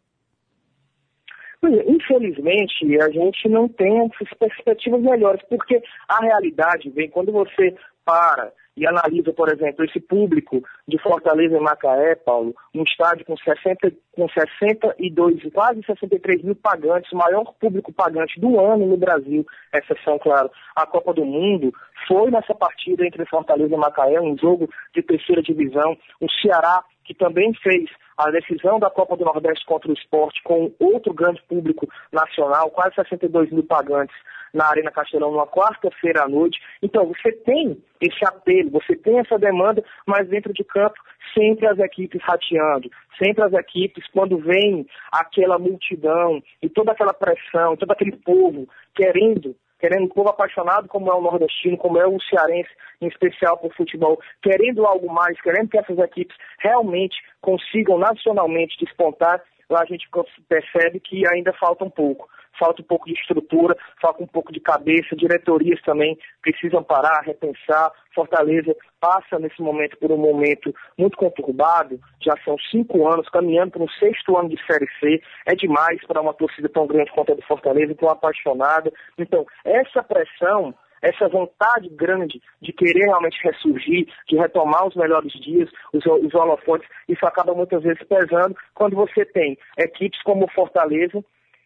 Infelizmente, 1.87 2.97
a 3.01 3.09
gente 3.09 3.49
não 3.49 3.67
tem 3.67 4.07
perspectivas 4.39 5.01
melhores, 5.01 5.41
porque 5.49 5.81
a 6.07 6.23
realidade 6.23 6.89
vem 6.91 7.09
quando 7.09 7.31
você 7.31 7.75
para 8.05 8.53
e 8.77 8.85
analisa, 8.85 9.31
por 9.31 9.49
exemplo, 9.49 9.85
esse 9.85 9.99
público 10.01 10.61
de 10.87 11.01
Fortaleza 11.01 11.55
e 11.55 11.59
Macaé, 11.59 12.15
Paulo, 12.15 12.53
um 12.73 12.83
estádio 12.83 13.25
com, 13.25 13.37
60, 13.37 13.91
com 14.13 14.27
62, 14.27 15.43
quase 15.53 15.81
63 15.85 16.43
mil 16.43 16.55
pagantes, 16.55 17.11
o 17.11 17.15
maior 17.15 17.53
público 17.59 17.93
pagante 17.93 18.39
do 18.39 18.59
ano 18.59 18.85
no 18.85 18.97
Brasil, 18.97 19.45
exceção, 19.73 20.19
claro, 20.19 20.51
a 20.75 20.85
Copa 20.85 21.13
do 21.13 21.23
Mundo, 21.23 21.73
foi 22.05 22.29
nessa 22.29 22.53
partida 22.53 23.05
entre 23.05 23.25
Fortaleza 23.25 23.73
e 23.73 23.77
Macaé, 23.77 24.19
um 24.19 24.37
jogo 24.37 24.69
de 24.93 25.01
terceira 25.01 25.41
divisão. 25.41 25.97
O 26.19 26.29
Ceará, 26.41 26.83
que 27.05 27.13
também 27.13 27.53
fez 27.63 27.89
a 28.17 28.31
decisão 28.31 28.79
da 28.79 28.89
Copa 28.89 29.17
do 29.17 29.25
Nordeste 29.25 29.65
contra 29.65 29.89
o 29.89 29.93
esporte 29.93 30.41
com 30.43 30.71
outro 30.79 31.13
grande 31.13 31.41
público 31.43 31.87
nacional, 32.11 32.71
quase 32.71 32.95
62 32.95 33.51
mil 33.51 33.63
pagantes 33.63 34.15
na 34.53 34.67
Arena 34.67 34.89
Castelão 34.89 35.31
numa 35.31 35.45
quarta-feira 35.45 36.23
à 36.23 36.29
noite. 36.29 36.59
Então, 36.81 37.05
você 37.05 37.31
tem 37.31 37.77
esse 37.99 38.25
apelo, 38.25 38.71
você 38.71 38.95
tem 38.95 39.19
essa 39.19 39.37
demanda, 39.37 39.83
mas 40.07 40.29
dentro 40.29 40.53
de 40.53 40.63
campo, 40.63 40.95
sempre 41.37 41.67
as 41.67 41.77
equipes 41.77 42.21
rateando, 42.23 42.89
sempre 43.21 43.43
as 43.43 43.53
equipes, 43.53 44.07
quando 44.13 44.37
vem 44.37 44.87
aquela 45.11 45.59
multidão 45.59 46.41
e 46.61 46.69
toda 46.69 46.93
aquela 46.93 47.13
pressão, 47.13 47.75
todo 47.75 47.91
aquele 47.91 48.15
povo 48.15 48.67
querendo 48.95 49.55
querendo 49.79 50.05
um 50.05 50.09
povo 50.09 50.29
apaixonado 50.29 50.87
como 50.87 51.11
é 51.11 51.15
o 51.15 51.21
nordestino, 51.21 51.77
como 51.77 51.97
é 51.99 52.07
o 52.07 52.19
cearense, 52.21 52.69
em 53.01 53.07
especial 53.07 53.57
por 53.57 53.73
futebol, 53.73 54.19
querendo 54.41 54.85
algo 54.85 55.11
mais, 55.11 55.39
querendo 55.41 55.69
que 55.69 55.77
essas 55.77 55.97
equipes 55.99 56.35
realmente 56.59 57.17
consigam 57.41 57.97
nacionalmente 57.97 58.77
despontar, 58.79 59.41
lá 59.69 59.81
a 59.81 59.85
gente 59.85 60.07
percebe 60.47 60.99
que 60.99 61.23
ainda 61.27 61.53
falta 61.53 61.83
um 61.83 61.89
pouco 61.89 62.29
falta 62.59 62.81
um 62.81 62.85
pouco 62.85 63.05
de 63.05 63.13
estrutura, 63.13 63.75
falta 64.01 64.23
um 64.23 64.27
pouco 64.27 64.51
de 64.51 64.59
cabeça, 64.59 65.15
diretorias 65.15 65.81
também 65.81 66.17
precisam 66.41 66.83
parar, 66.83 67.21
repensar. 67.21 67.91
Fortaleza 68.13 68.75
passa 68.99 69.37
nesse 69.39 69.61
momento 69.61 69.97
por 69.97 70.11
um 70.11 70.17
momento 70.17 70.73
muito 70.97 71.17
conturbado, 71.17 71.99
já 72.21 72.33
são 72.43 72.55
cinco 72.71 73.07
anos, 73.07 73.27
caminhando 73.29 73.71
para 73.71 73.83
um 73.83 73.89
sexto 73.89 74.37
ano 74.37 74.49
de 74.49 74.57
Série 74.65 74.87
C, 74.99 75.21
é 75.45 75.55
demais 75.55 75.99
para 76.07 76.21
uma 76.21 76.33
torcida 76.33 76.69
tão 76.69 76.87
grande 76.87 77.11
quanto 77.11 77.33
a 77.33 77.35
do 77.35 77.41
Fortaleza, 77.43 77.95
tão 77.95 78.09
apaixonada. 78.09 78.91
Então, 79.17 79.45
essa 79.63 80.01
pressão 80.01 80.73
essa 81.05 81.27
vontade 81.27 81.87
grande 81.89 82.41
de 82.59 82.73
querer 82.73 83.05
realmente 83.05 83.37
ressurgir, 83.43 84.07
de 84.27 84.37
retomar 84.37 84.87
os 84.87 84.95
melhores 84.95 85.31
dias, 85.33 85.69
os, 85.93 86.03
os 86.05 86.33
holofotes, 86.33 86.89
isso 87.07 87.25
acaba 87.25 87.53
muitas 87.53 87.83
vezes 87.83 88.01
pesando 88.07 88.55
quando 88.73 88.95
você 88.95 89.23
tem 89.23 89.55
equipes 89.77 90.21
como 90.23 90.45
o 90.45 90.51
Fortaleza, 90.51 91.23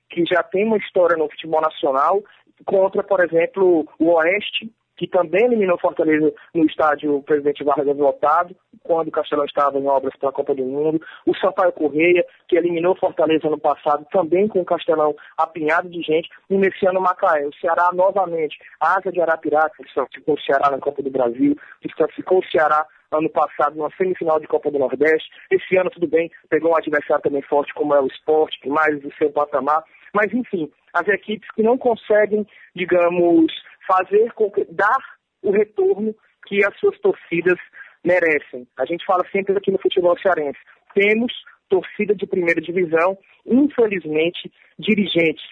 que 0.09 0.23
já 0.25 0.43
tem 0.43 0.65
uma 0.65 0.77
história 0.77 1.17
no 1.17 1.29
futebol 1.29 1.61
nacional, 1.61 2.21
contra, 2.65 3.03
por 3.03 3.23
exemplo, 3.23 3.87
o 3.99 4.11
Oeste, 4.13 4.69
que 4.99 5.07
também 5.07 5.45
eliminou 5.45 5.79
Fortaleza 5.79 6.33
no 6.53 6.65
estádio 6.65 7.23
Presidente 7.23 7.63
Vargas 7.63 7.97
lotado, 7.97 8.53
quando 8.83 9.07
o 9.07 9.11
Castelão 9.11 9.45
estava 9.45 9.79
em 9.79 9.87
obras 9.87 10.13
para 10.17 10.27
a 10.27 10.33
Copa 10.33 10.53
do 10.53 10.65
Mundo. 10.65 11.01
O 11.25 11.33
Sampaio 11.37 11.71
Correia, 11.71 12.25
que 12.49 12.57
eliminou 12.57 12.97
Fortaleza 12.97 13.49
no 13.49 13.57
passado, 13.57 14.05
também 14.11 14.49
com 14.49 14.59
o 14.59 14.65
Castelão 14.65 15.15
apinhado 15.37 15.87
de 15.87 16.01
gente. 16.01 16.29
E 16.49 16.57
nesse 16.57 16.85
ano, 16.85 16.99
Macaé. 16.99 17.47
O 17.47 17.53
Ceará, 17.61 17.91
novamente, 17.93 18.59
a 18.81 18.97
Asa 18.97 19.09
de 19.09 19.21
Arapiraca, 19.21 19.71
que 19.77 19.93
classificou 19.93 20.35
o 20.35 20.41
Ceará 20.41 20.69
na 20.69 20.79
Copa 20.79 21.01
do 21.01 21.09
Brasil, 21.09 21.55
que 21.79 21.87
classificou 21.89 22.39
o 22.39 22.45
Ceará 22.51 22.85
ano 23.11 23.29
passado 23.29 23.75
numa 23.75 23.89
semifinal 23.95 24.39
de 24.39 24.47
Copa 24.47 24.69
do 24.69 24.79
Nordeste. 24.79 25.29
Esse 25.49 25.77
ano, 25.77 25.89
tudo 25.89 26.07
bem, 26.07 26.29
pegou 26.49 26.71
um 26.71 26.75
adversário 26.75 27.23
também 27.23 27.41
forte, 27.43 27.73
como 27.73 27.95
é 27.95 28.01
o 28.01 28.07
esporte, 28.07 28.59
que 28.59 28.69
mais 28.69 28.99
do 28.99 29.13
seu 29.15 29.31
patamar. 29.31 29.83
Mas, 30.13 30.33
enfim, 30.33 30.71
as 30.93 31.07
equipes 31.07 31.49
que 31.51 31.63
não 31.63 31.77
conseguem, 31.77 32.45
digamos, 32.75 33.51
fazer 33.87 34.31
dar 34.69 34.97
o 35.41 35.51
retorno 35.51 36.15
que 36.47 36.63
as 36.65 36.77
suas 36.79 36.97
torcidas 36.99 37.57
merecem. 38.03 38.67
A 38.77 38.85
gente 38.85 39.05
fala 39.05 39.23
sempre 39.31 39.55
aqui 39.57 39.71
no 39.71 39.79
futebol 39.79 40.17
cearense. 40.19 40.59
Temos 40.93 41.33
torcida 41.69 42.15
de 42.15 42.25
primeira 42.25 42.59
divisão, 42.59 43.17
infelizmente, 43.45 44.51
dirigentes, 44.77 45.43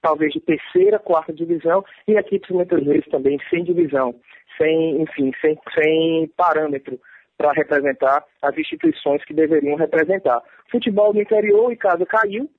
talvez 0.00 0.32
de 0.32 0.40
terceira, 0.40 0.98
quarta 0.98 1.32
divisão, 1.32 1.84
e 2.08 2.12
equipes 2.12 2.50
muitas 2.50 2.82
vezes 2.84 3.06
também 3.10 3.38
sem 3.50 3.64
divisão, 3.64 4.14
sem, 4.56 5.02
enfim, 5.02 5.32
sem, 5.40 5.58
sem 5.74 6.28
parâmetro 6.36 6.98
para 7.36 7.52
representar 7.52 8.24
as 8.40 8.56
instituições 8.56 9.22
que 9.24 9.34
deveriam 9.34 9.76
representar. 9.76 10.40
Futebol 10.70 11.12
no 11.12 11.20
interior, 11.20 11.70
e 11.70 11.76
caso 11.76 12.06
caiu, 12.06 12.50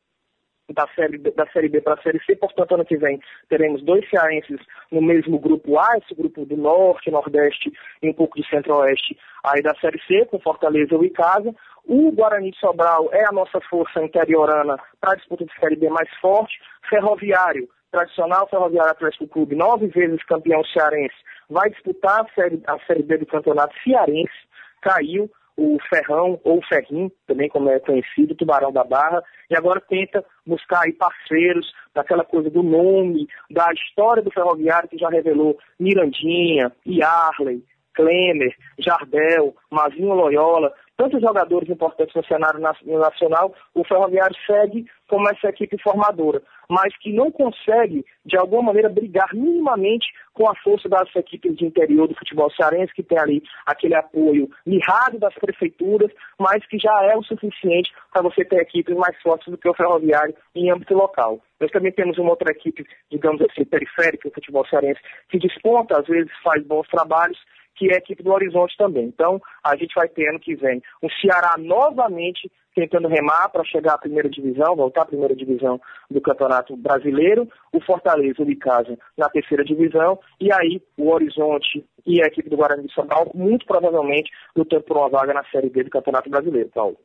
da 0.74 0.88
série, 0.96 1.18
da 1.18 1.48
série 1.48 1.70
B 1.70 1.82
para 1.82 1.94
a 1.94 2.02
série 2.02 2.20
C, 2.26 2.36
portanto, 2.36 2.76
ano 2.76 2.86
que 2.86 2.98
vem 2.98 3.20
teremos 3.50 3.82
dois 3.84 4.08
cearenses 4.10 4.60
no 4.92 5.02
mesmo 5.02 5.40
grupo 5.40 5.80
A, 5.80 5.98
esse 5.98 6.14
grupo 6.14 6.46
do 6.46 6.58
Norte, 6.58 7.10
Nordeste 7.10 7.72
e 8.02 8.10
um 8.10 8.14
pouco 8.14 8.40
de 8.40 8.48
Centro-Oeste, 8.50 9.18
aí 9.44 9.62
da 9.62 9.74
série 9.76 10.00
C, 10.06 10.26
com 10.26 10.40
Fortaleza 10.40 10.96
e 10.96 11.10
Casa. 11.10 11.54
O 11.86 12.12
Guarani 12.12 12.52
de 12.52 12.60
Sobral 12.60 13.10
é 13.14 13.26
a 13.26 13.32
nossa 13.32 13.62
força 13.70 14.04
interiorana 14.04 14.78
para 15.00 15.14
a 15.14 15.16
disputa 15.16 15.46
de 15.46 15.60
série 15.60 15.78
B 15.78 15.90
mais 15.90 16.10
forte. 16.20 16.60
Ferroviário, 16.90 17.70
tradicional 17.92 18.48
Ferroviário 18.50 18.92
Atlético 18.92 19.28
Clube, 19.28 19.56
nove 19.56 19.88
vezes 19.88 20.22
campeão 20.24 20.64
cearense, 20.66 21.16
vai 21.50 21.70
disputar 21.70 22.22
a 22.22 22.34
série, 22.34 22.62
a 22.68 22.78
série 22.86 23.04
B 23.04 23.18
do 23.18 23.26
campeonato 23.26 23.74
cearense, 23.84 24.36
caiu 24.82 25.30
o 25.58 25.78
Ferrão, 25.90 26.40
ou 26.44 26.62
Ferrim, 26.64 27.12
também 27.26 27.50
como 27.50 27.70
é 27.70 27.80
conhecido, 27.80 28.36
Tubarão 28.36 28.72
da 28.72 28.84
Barra, 28.84 29.24
e 29.50 29.56
agora 29.56 29.82
tenta 29.82 30.24
buscar 30.46 30.84
aí 30.84 30.94
parceiros 30.94 31.74
daquela 31.96 32.24
coisa 32.24 32.50
do 32.50 32.62
nome, 32.62 33.28
da 33.50 33.68
história 33.74 34.22
do 34.22 34.32
ferroviário 34.32 34.88
que 34.88 35.00
já 35.00 35.10
revelou 35.10 35.58
Mirandinha, 35.80 36.72
Yarley, 36.86 37.64
Klemer, 37.98 38.56
Jardel, 38.78 39.56
Mazinho 39.72 40.14
Loyola, 40.14 40.72
tantos 40.96 41.20
jogadores 41.20 41.68
importantes 41.70 42.16
no 42.16 42.26
cenário 42.26 42.60
nacional, 42.60 43.54
o 43.74 43.84
Ferroviário 43.84 44.36
segue 44.46 44.86
como 45.08 45.30
essa 45.30 45.50
equipe 45.50 45.82
formadora, 45.82 46.42
mas 46.70 46.96
que 46.98 47.14
não 47.14 47.32
consegue, 47.32 48.06
de 48.26 48.38
alguma 48.38 48.64
maneira, 48.64 48.90
brigar 48.90 49.30
minimamente 49.34 50.08
com 50.34 50.50
a 50.50 50.56
força 50.56 50.90
das 50.90 51.08
equipes 51.16 51.56
de 51.56 51.66
interior 51.66 52.08
do 52.08 52.16
futebol 52.16 52.52
cearense, 52.52 52.94
que 52.94 53.04
tem 53.04 53.18
ali 53.18 53.44
aquele 53.66 53.96
apoio 53.96 54.50
mirrado 54.66 55.18
das 55.18 55.34
prefeituras, 55.36 56.12
mas 56.38 56.66
que 56.66 56.78
já 56.78 57.04
é 57.04 57.16
o 57.16 57.24
suficiente 57.24 57.92
para 58.12 58.24
você 58.24 58.44
ter 58.44 58.60
equipes 58.60 58.96
mais 58.96 59.20
fortes 59.22 59.50
do 59.50 59.58
que 59.58 59.70
o 59.70 59.74
Ferroviário 59.74 60.36
em 60.56 60.72
âmbito 60.72 60.94
local. 60.94 61.40
Nós 61.60 61.72
também 61.72 61.92
temos 61.92 62.18
uma 62.18 62.32
outra 62.32 62.52
equipe, 62.52 62.86
digamos 63.10 63.42
assim, 63.42 63.64
periférica 63.64 64.30
do 64.30 64.34
futebol 64.34 64.66
cearense, 64.68 65.00
que 65.30 65.40
desponta, 65.40 66.00
às 66.00 66.06
vezes 66.08 66.32
faz 66.44 66.64
bons 66.66 66.88
trabalhos, 66.88 67.40
que 67.78 67.90
é 67.90 67.96
a 67.96 67.98
equipe 67.98 68.24
do 68.24 68.32
Horizonte 68.32 68.76
também. 68.78 69.06
Então, 69.06 69.42
a 69.64 69.76
gente 69.76 69.94
vai 69.96 70.08
ter 70.08 70.30
ano 70.30 70.40
que 70.40 70.56
vem 70.56 70.82
o 71.02 71.10
Ceará 71.22 71.56
novamente 71.58 72.52
tentando 72.78 73.08
remar 73.08 73.50
para 73.50 73.64
chegar 73.64 73.96
à 73.96 73.98
primeira 73.98 74.30
divisão, 74.30 74.76
voltar 74.76 75.02
à 75.02 75.06
primeira 75.06 75.36
divisão 75.36 75.82
do 76.12 76.22
Campeonato 76.22 76.78
Brasileiro, 76.78 77.48
o 77.74 77.82
Fortaleza, 77.82 78.44
o 78.44 78.58
Casa 78.58 78.96
na 79.18 79.28
terceira 79.30 79.64
divisão, 79.64 80.20
e 80.40 80.52
aí 80.54 80.80
o 80.96 81.10
Horizonte 81.10 81.84
e 82.06 82.22
a 82.22 82.28
equipe 82.28 82.50
do 82.50 82.58
Guarani 82.58 82.88
de 82.88 82.94
São 82.94 83.08
Paulo, 83.08 83.32
muito 83.34 83.66
provavelmente, 83.66 84.32
lutando 84.56 84.84
por 84.84 84.96
uma 84.96 85.10
vaga 85.10 85.34
na 85.34 85.44
Série 85.46 85.72
B 85.72 85.86
do 85.86 85.90
Campeonato 85.90 86.30
Brasileiro, 86.30 86.70
Paulo. 86.70 86.98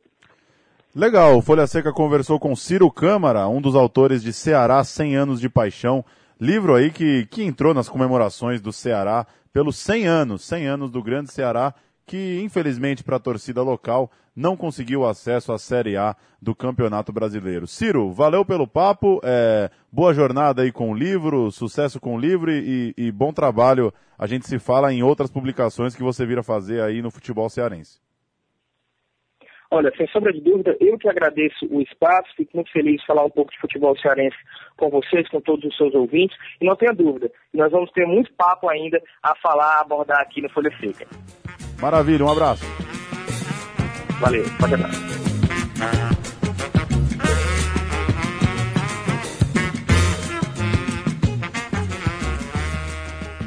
Legal, 0.95 1.41
Folha 1.41 1.65
Seca 1.65 1.91
conversou 1.91 2.39
com 2.39 2.55
Ciro 2.55 2.91
Câmara, 2.91 3.47
um 3.47 3.59
dos 3.59 3.75
autores 3.75 4.21
de 4.21 4.31
Ceará 4.31 4.83
100 4.83 5.15
anos 5.15 5.41
de 5.41 5.49
paixão, 5.49 6.05
livro 6.39 6.75
aí 6.75 6.91
que, 6.91 7.25
que 7.31 7.43
entrou 7.43 7.73
nas 7.73 7.89
comemorações 7.89 8.61
do 8.61 8.71
Ceará 8.71 9.25
pelos 9.53 9.77
100 9.77 10.07
anos, 10.07 10.43
100 10.43 10.67
anos 10.67 10.91
do 10.91 11.03
Grande 11.03 11.31
Ceará, 11.31 11.73
que 12.05 12.41
infelizmente 12.41 13.03
para 13.03 13.17
a 13.17 13.19
torcida 13.19 13.61
local 13.61 14.11
não 14.35 14.57
conseguiu 14.57 15.05
acesso 15.05 15.53
à 15.53 15.59
Série 15.59 15.95
A 15.95 16.15
do 16.41 16.55
Campeonato 16.55 17.13
Brasileiro. 17.13 17.67
Ciro, 17.67 18.11
valeu 18.11 18.43
pelo 18.43 18.67
papo, 18.67 19.21
é, 19.23 19.69
boa 19.91 20.13
jornada 20.13 20.63
aí 20.63 20.71
com 20.71 20.91
o 20.91 20.95
livro, 20.95 21.51
sucesso 21.51 21.99
com 21.99 22.15
o 22.15 22.19
livro 22.19 22.51
e, 22.51 22.93
e 22.97 23.11
bom 23.11 23.31
trabalho. 23.31 23.93
A 24.17 24.25
gente 24.25 24.47
se 24.47 24.57
fala 24.57 24.91
em 24.91 25.03
outras 25.03 25.29
publicações 25.29 25.95
que 25.95 26.01
você 26.01 26.25
vira 26.25 26.41
fazer 26.41 26.81
aí 26.81 27.01
no 27.01 27.11
futebol 27.11 27.47
cearense. 27.47 27.99
Olha, 29.73 29.91
sem 29.97 30.07
sombra 30.09 30.31
de 30.31 30.39
dúvida, 30.39 30.77
eu 30.79 30.99
que 30.99 31.09
agradeço 31.09 31.65
o 31.71 31.81
espaço, 31.81 32.29
fico 32.37 32.51
muito 32.53 32.71
feliz 32.71 33.01
de 33.01 33.07
falar 33.07 33.25
um 33.25 33.29
pouco 33.31 33.51
de 33.51 33.59
futebol 33.59 33.97
cearense 33.97 34.37
com 34.77 34.87
vocês, 34.91 35.27
com 35.29 35.41
todos 35.41 35.65
os 35.65 35.75
seus 35.75 35.95
ouvintes, 35.95 36.37
e 36.61 36.65
não 36.65 36.75
tenha 36.75 36.93
dúvida, 36.93 37.31
nós 37.51 37.71
vamos 37.71 37.91
ter 37.91 38.05
muito 38.05 38.31
papo 38.33 38.69
ainda 38.69 39.01
a 39.23 39.33
falar, 39.37 39.77
a 39.77 39.81
abordar 39.81 40.21
aqui 40.21 40.43
no 40.43 40.49
Folha 40.51 40.71
Seca. 40.79 41.07
Maravilha, 41.81 42.23
um 42.23 42.31
abraço. 42.31 42.63
Valeu, 44.21 44.45
pode 44.59 44.75
abraço. 44.75 46.12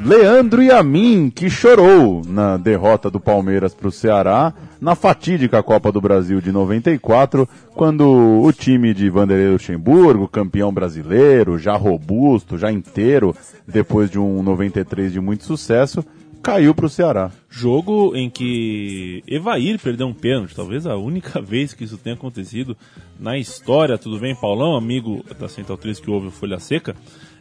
Leandro 0.07 0.63
Yamin, 0.63 1.29
que 1.29 1.49
chorou 1.49 2.21
na 2.25 2.55
derrota 2.55 3.11
do 3.11 3.19
Palmeiras 3.19 3.73
para 3.73 3.89
o 3.89 3.91
Ceará 3.91 4.53
na 4.79 4.95
fatídica 4.95 5.61
Copa 5.61 5.91
do 5.91 5.99
Brasil 5.99 6.39
de 6.39 6.49
94, 6.49 7.45
quando 7.75 8.07
o 8.41 8.49
time 8.53 8.93
de 8.93 9.09
Vanderlei 9.09 9.49
Luxemburgo, 9.49 10.25
campeão 10.25 10.73
brasileiro, 10.73 11.59
já 11.59 11.75
robusto, 11.75 12.57
já 12.57 12.71
inteiro, 12.71 13.35
depois 13.67 14.09
de 14.09 14.17
um 14.17 14.41
93 14.41 15.11
de 15.11 15.19
muito 15.19 15.43
sucesso, 15.43 16.01
caiu 16.41 16.73
para 16.73 16.85
o 16.85 16.89
Ceará. 16.89 17.29
Jogo 17.49 18.15
em 18.15 18.29
que 18.29 19.21
Evair 19.27 19.77
perdeu 19.77 20.07
um 20.07 20.13
pênalti, 20.13 20.55
talvez 20.55 20.87
a 20.87 20.95
única 20.95 21.41
vez 21.43 21.73
que 21.73 21.83
isso 21.83 21.97
tenha 21.97 22.15
acontecido 22.15 22.77
na 23.19 23.37
história. 23.37 23.97
Tudo 23.97 24.17
bem, 24.19 24.33
Paulão, 24.33 24.77
amigo 24.77 25.21
da 25.37 25.49
Central 25.49 25.77
3 25.77 25.99
que 25.99 26.09
ouve 26.09 26.27
o 26.27 26.31
Folha 26.31 26.59
Seca? 26.59 26.95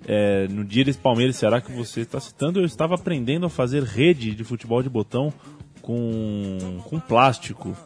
É, 0.09 0.47
no 0.49 0.65
dia 0.65 0.85
desse 0.85 0.99
Palmeiras 0.99 1.35
Ceará 1.35 1.61
que 1.61 1.73
você 1.73 2.03
está 2.03 2.21
citando, 2.21 2.61
eu 2.61 2.65
estava 2.65 2.95
aprendendo 2.95 3.45
a 3.45 3.51
fazer 3.51 3.83
rede 3.83 4.37
de 4.37 4.45
futebol 4.45 4.81
de 4.81 4.89
botão 4.89 5.33
com, 5.83 6.79
com 6.85 7.01
plástico. 7.01 7.77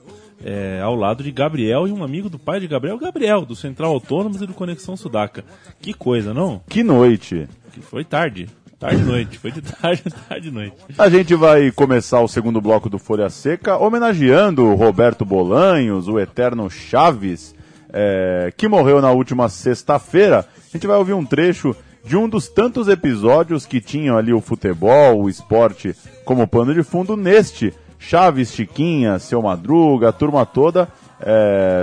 É, 0.42 0.80
ao 0.80 0.94
lado 0.94 1.22
de 1.22 1.30
Gabriel 1.30 1.86
e 1.86 1.92
um 1.92 2.02
amigo 2.02 2.30
do 2.30 2.38
pai 2.38 2.60
de 2.60 2.66
Gabriel, 2.66 2.96
Gabriel, 2.96 3.44
do 3.44 3.54
Central 3.54 3.92
Autônomos 3.92 4.40
e 4.40 4.46
do 4.46 4.54
Conexão 4.54 4.96
Sudaca. 4.96 5.44
Que 5.82 5.92
coisa, 5.92 6.32
não? 6.32 6.62
Que 6.66 6.82
noite! 6.82 7.46
Que 7.72 7.80
foi 7.80 8.04
tarde. 8.04 8.48
Tarde 8.78 9.04
noite, 9.04 9.38
foi 9.38 9.52
de 9.52 9.60
tarde, 9.60 10.02
tarde 10.26 10.50
noite. 10.50 10.74
A 10.96 11.10
gente 11.10 11.34
vai 11.34 11.70
começar 11.70 12.22
o 12.22 12.28
segundo 12.28 12.62
bloco 12.62 12.88
do 12.88 12.98
Folha 12.98 13.28
Seca 13.28 13.76
homenageando 13.76 14.64
o 14.64 14.74
Roberto 14.74 15.22
Bolanhos, 15.22 16.08
o 16.08 16.18
eterno 16.18 16.70
Chaves, 16.70 17.54
é, 17.92 18.50
que 18.56 18.66
morreu 18.66 19.02
na 19.02 19.10
última 19.10 19.50
sexta-feira. 19.50 20.46
A 20.56 20.72
gente 20.72 20.86
vai 20.86 20.96
ouvir 20.96 21.12
um 21.12 21.26
trecho 21.26 21.76
de 22.04 22.16
um 22.16 22.28
dos 22.28 22.48
tantos 22.48 22.88
episódios 22.88 23.66
que 23.66 23.80
tinham 23.80 24.16
ali 24.16 24.32
o 24.32 24.40
futebol, 24.40 25.22
o 25.22 25.28
esporte 25.28 25.94
como 26.24 26.46
pano 26.46 26.74
de 26.74 26.82
fundo. 26.82 27.16
Neste, 27.16 27.74
Chaves, 27.98 28.52
Chiquinha, 28.52 29.18
Seu 29.18 29.42
Madruga, 29.42 30.08
a 30.08 30.12
turma 30.12 30.46
toda 30.46 30.88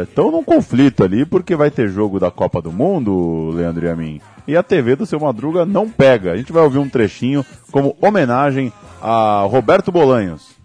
estão 0.03 0.29
é, 0.29 0.31
num 0.31 0.43
conflito 0.43 1.03
ali, 1.03 1.25
porque 1.25 1.55
vai 1.55 1.69
ter 1.69 1.87
jogo 1.89 2.19
da 2.19 2.31
Copa 2.31 2.61
do 2.61 2.71
Mundo, 2.71 3.51
Leandro 3.53 3.85
e 3.85 3.89
a 3.89 3.95
mim. 3.95 4.21
E 4.47 4.57
a 4.57 4.63
TV 4.63 4.95
do 4.95 5.05
Seu 5.05 5.19
Madruga 5.19 5.65
não 5.65 5.89
pega. 5.89 6.31
A 6.31 6.37
gente 6.37 6.51
vai 6.51 6.63
ouvir 6.63 6.79
um 6.79 6.89
trechinho 6.89 7.45
como 7.71 7.95
homenagem 8.01 8.73
a 9.01 9.45
Roberto 9.47 9.91
Bolanhos. 9.91 10.55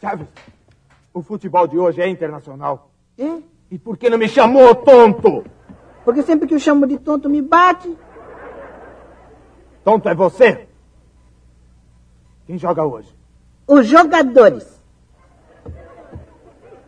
Chaves, 0.00 0.26
o 1.12 1.22
futebol 1.22 1.66
de 1.66 1.78
hoje 1.78 2.00
é 2.00 2.08
internacional. 2.08 2.90
É? 3.18 3.38
E 3.70 3.78
por 3.78 3.96
que 3.96 4.10
não 4.10 4.18
me 4.18 4.28
chamou, 4.28 4.74
tonto? 4.74 5.44
Porque 6.04 6.22
sempre 6.22 6.48
que 6.48 6.54
eu 6.54 6.58
chamo 6.58 6.86
de 6.86 6.98
tonto 6.98 7.28
me 7.28 7.40
bate. 7.40 7.96
Tonto 9.84 10.08
é 10.08 10.14
você? 10.14 10.68
Quem 12.46 12.58
joga 12.58 12.84
hoje? 12.84 13.14
Os 13.66 13.86
jogadores. 13.86 14.80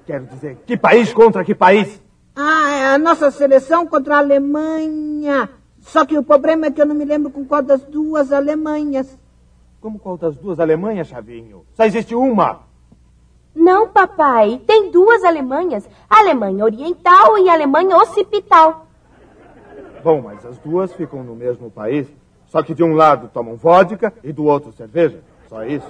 Quero 0.07 0.27
dizer, 0.27 0.59
que 0.67 0.77
país 0.77 1.13
contra 1.13 1.45
que 1.45 1.55
país? 1.55 2.03
Ah, 2.37 2.71
é 2.71 2.95
a 2.95 2.99
nossa 2.99 3.31
seleção 3.31 3.87
contra 3.87 4.17
a 4.17 4.19
Alemanha. 4.19 5.49
Só 5.81 6.05
que 6.05 6.19
o 6.19 6.23
problema 6.23 6.67
é 6.67 6.71
que 6.71 6.81
eu 6.81 6.87
não 6.87 6.95
me 6.95 7.05
lembro 7.05 7.31
com 7.31 7.45
qual 7.45 7.63
das 7.63 7.83
duas 7.85 8.33
Alemanhas. 8.33 9.19
Como 9.81 9.99
qual 9.99 10.17
das 10.17 10.37
duas 10.37 10.59
Alemanhas, 10.59 11.09
Chavinho? 11.09 11.65
Só 11.75 11.85
existe 11.85 12.15
uma. 12.15 12.61
Não, 13.55 13.89
papai. 13.89 14.61
Tem 14.67 14.91
duas 14.91 15.23
Alemanhas. 15.23 15.89
A 16.11 16.21
Alemanha 16.21 16.65
Oriental 16.65 17.39
e 17.39 17.49
a 17.49 17.53
Alemanha 17.53 17.97
Ocipital. 17.99 18.87
Bom, 20.05 20.21
mas 20.21 20.45
as 20.45 20.59
duas 20.59 20.93
ficam 20.93 21.25
no 21.25 21.35
mesmo 21.35 21.71
país. 21.71 22.07
Só 22.49 22.63
que 22.63 22.75
de 22.75 22.85
um 22.85 22.93
lado 22.93 23.31
tomam 23.33 23.57
vodka 23.57 24.13
e 24.23 24.33
do 24.35 24.45
outro 24.45 24.71
cerveja. 24.71 25.19
Só 25.49 25.65
isso. 25.65 25.89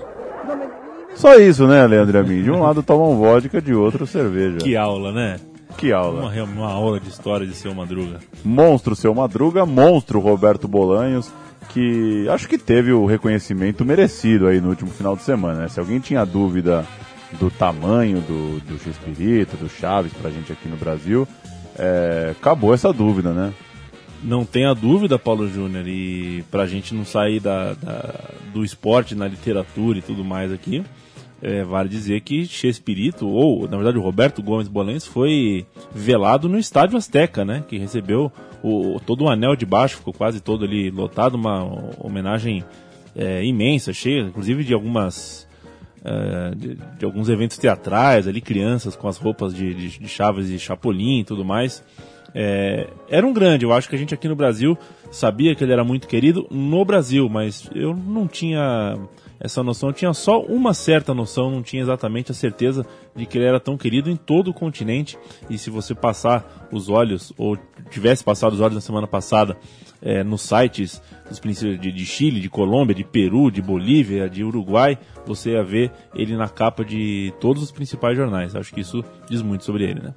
Só 1.16 1.34
isso, 1.34 1.66
né, 1.66 1.84
Leandro 1.84 2.20
Amin? 2.20 2.42
De 2.42 2.50
um 2.50 2.60
lado 2.60 2.80
tomam 2.80 3.16
vodka, 3.16 3.60
de 3.60 3.74
outro 3.74 4.06
cerveja. 4.06 4.58
Que 4.58 4.76
aula, 4.76 5.12
né? 5.12 5.40
Que 5.76 5.92
aula. 5.92 6.20
Uma, 6.20 6.44
uma 6.44 6.72
aula 6.72 7.00
de 7.00 7.08
história 7.08 7.44
de 7.44 7.54
Seu 7.54 7.74
Madruga. 7.74 8.20
Monstro 8.44 8.94
Seu 8.94 9.12
Madruga, 9.12 9.66
monstro 9.66 10.20
Roberto 10.20 10.68
Bolanhos, 10.68 11.32
que 11.70 12.28
acho 12.28 12.48
que 12.48 12.56
teve 12.56 12.92
o 12.92 13.06
reconhecimento 13.06 13.84
merecido 13.84 14.46
aí 14.46 14.60
no 14.60 14.68
último 14.68 14.90
final 14.90 15.16
de 15.16 15.22
semana, 15.22 15.62
né? 15.62 15.68
Se 15.68 15.80
alguém 15.80 15.98
tinha 15.98 16.24
dúvida 16.24 16.86
do 17.32 17.50
tamanho 17.50 18.20
do, 18.20 18.60
do 18.60 18.78
X-Espírito, 18.78 19.56
do 19.56 19.68
Chaves 19.68 20.12
pra 20.12 20.30
gente 20.30 20.52
aqui 20.52 20.68
no 20.68 20.76
Brasil, 20.76 21.26
é, 21.76 22.28
acabou 22.30 22.72
essa 22.72 22.92
dúvida, 22.92 23.32
né? 23.32 23.52
Não 24.24 24.44
tenha 24.46 24.74
dúvida, 24.74 25.18
Paulo 25.18 25.46
Júnior, 25.48 25.86
e 25.86 26.42
pra 26.50 26.66
gente 26.66 26.94
não 26.94 27.04
sair 27.04 27.40
da, 27.40 27.74
da, 27.74 28.30
do 28.54 28.64
esporte 28.64 29.14
na 29.14 29.28
literatura 29.28 29.98
e 29.98 30.02
tudo 30.02 30.24
mais 30.24 30.50
aqui, 30.50 30.82
é, 31.42 31.62
vale 31.62 31.90
dizer 31.90 32.22
que 32.22 32.46
Chespirito, 32.46 33.28
ou 33.28 33.68
na 33.68 33.76
verdade 33.76 33.98
o 33.98 34.00
Roberto 34.00 34.42
Gomes 34.42 34.66
Bolens, 34.66 35.06
foi 35.06 35.66
velado 35.94 36.48
no 36.48 36.58
Estádio 36.58 36.96
Azteca, 36.96 37.44
né? 37.44 37.62
Que 37.68 37.76
recebeu 37.76 38.32
o, 38.62 38.98
todo 39.04 39.24
o 39.24 39.28
anel 39.28 39.54
de 39.54 39.66
baixo, 39.66 39.98
ficou 39.98 40.14
quase 40.14 40.40
todo 40.40 40.64
ali 40.64 40.90
lotado, 40.90 41.34
uma 41.34 41.62
homenagem 42.00 42.64
é, 43.14 43.44
imensa, 43.44 43.92
cheia, 43.92 44.22
inclusive 44.22 44.64
de 44.64 44.72
algumas. 44.72 45.46
É, 46.02 46.54
de, 46.54 46.78
de, 46.98 47.04
alguns 47.04 47.30
eventos 47.30 47.56
teatrais 47.56 48.26
ali, 48.26 48.40
crianças 48.40 48.94
com 48.94 49.08
as 49.08 49.16
roupas 49.16 49.54
de, 49.54 49.72
de, 49.72 49.98
de 49.98 50.08
Chaves 50.08 50.50
e 50.50 50.58
Chapolin 50.58 51.20
e 51.20 51.24
tudo 51.24 51.44
mais. 51.44 51.82
É, 52.34 52.88
era 53.08 53.26
um 53.26 53.32
grande, 53.32 53.64
eu 53.64 53.72
acho 53.72 53.88
que 53.88 53.94
a 53.94 53.98
gente 53.98 54.12
aqui 54.12 54.26
no 54.26 54.34
Brasil 54.34 54.76
sabia 55.10 55.54
que 55.54 55.62
ele 55.62 55.72
era 55.72 55.84
muito 55.84 56.08
querido 56.08 56.46
no 56.50 56.84
Brasil, 56.84 57.28
mas 57.28 57.70
eu 57.74 57.94
não 57.94 58.26
tinha 58.26 58.98
essa 59.38 59.62
noção, 59.62 59.90
eu 59.90 59.92
tinha 59.92 60.12
só 60.12 60.40
uma 60.40 60.72
certa 60.72 61.12
noção, 61.12 61.50
não 61.50 61.62
tinha 61.62 61.82
exatamente 61.82 62.32
a 62.32 62.34
certeza 62.34 62.84
de 63.14 63.26
que 63.26 63.38
ele 63.38 63.46
era 63.46 63.60
tão 63.60 63.76
querido 63.76 64.10
em 64.10 64.16
todo 64.16 64.48
o 64.48 64.54
continente. 64.54 65.18
E 65.50 65.58
se 65.58 65.70
você 65.70 65.94
passar 65.94 66.66
os 66.72 66.88
olhos, 66.88 67.32
ou 67.36 67.56
tivesse 67.90 68.24
passado 68.24 68.54
os 68.54 68.60
olhos 68.60 68.74
na 68.74 68.80
semana 68.80 69.06
passada, 69.06 69.56
é, 70.00 70.24
nos 70.24 70.42
sites 70.42 71.00
dos 71.28 71.38
princípios 71.38 71.80
de, 71.80 71.92
de, 71.92 72.06
Chile, 72.06 72.40
de 72.40 72.50
Colômbia, 72.50 72.94
de 72.94 73.04
Peru, 73.04 73.50
de 73.50 73.62
Bolívia, 73.62 74.28
de 74.28 74.42
Uruguai, 74.42 74.98
você 75.26 75.52
ia 75.52 75.62
ver 75.62 75.92
ele 76.14 76.36
na 76.36 76.48
capa 76.48 76.84
de 76.84 77.32
todos 77.40 77.62
os 77.62 77.70
principais 77.70 78.16
jornais. 78.16 78.56
Acho 78.56 78.72
que 78.72 78.80
isso 78.80 79.04
diz 79.28 79.40
muito 79.40 79.64
sobre 79.64 79.84
ele, 79.84 80.00
né? 80.00 80.14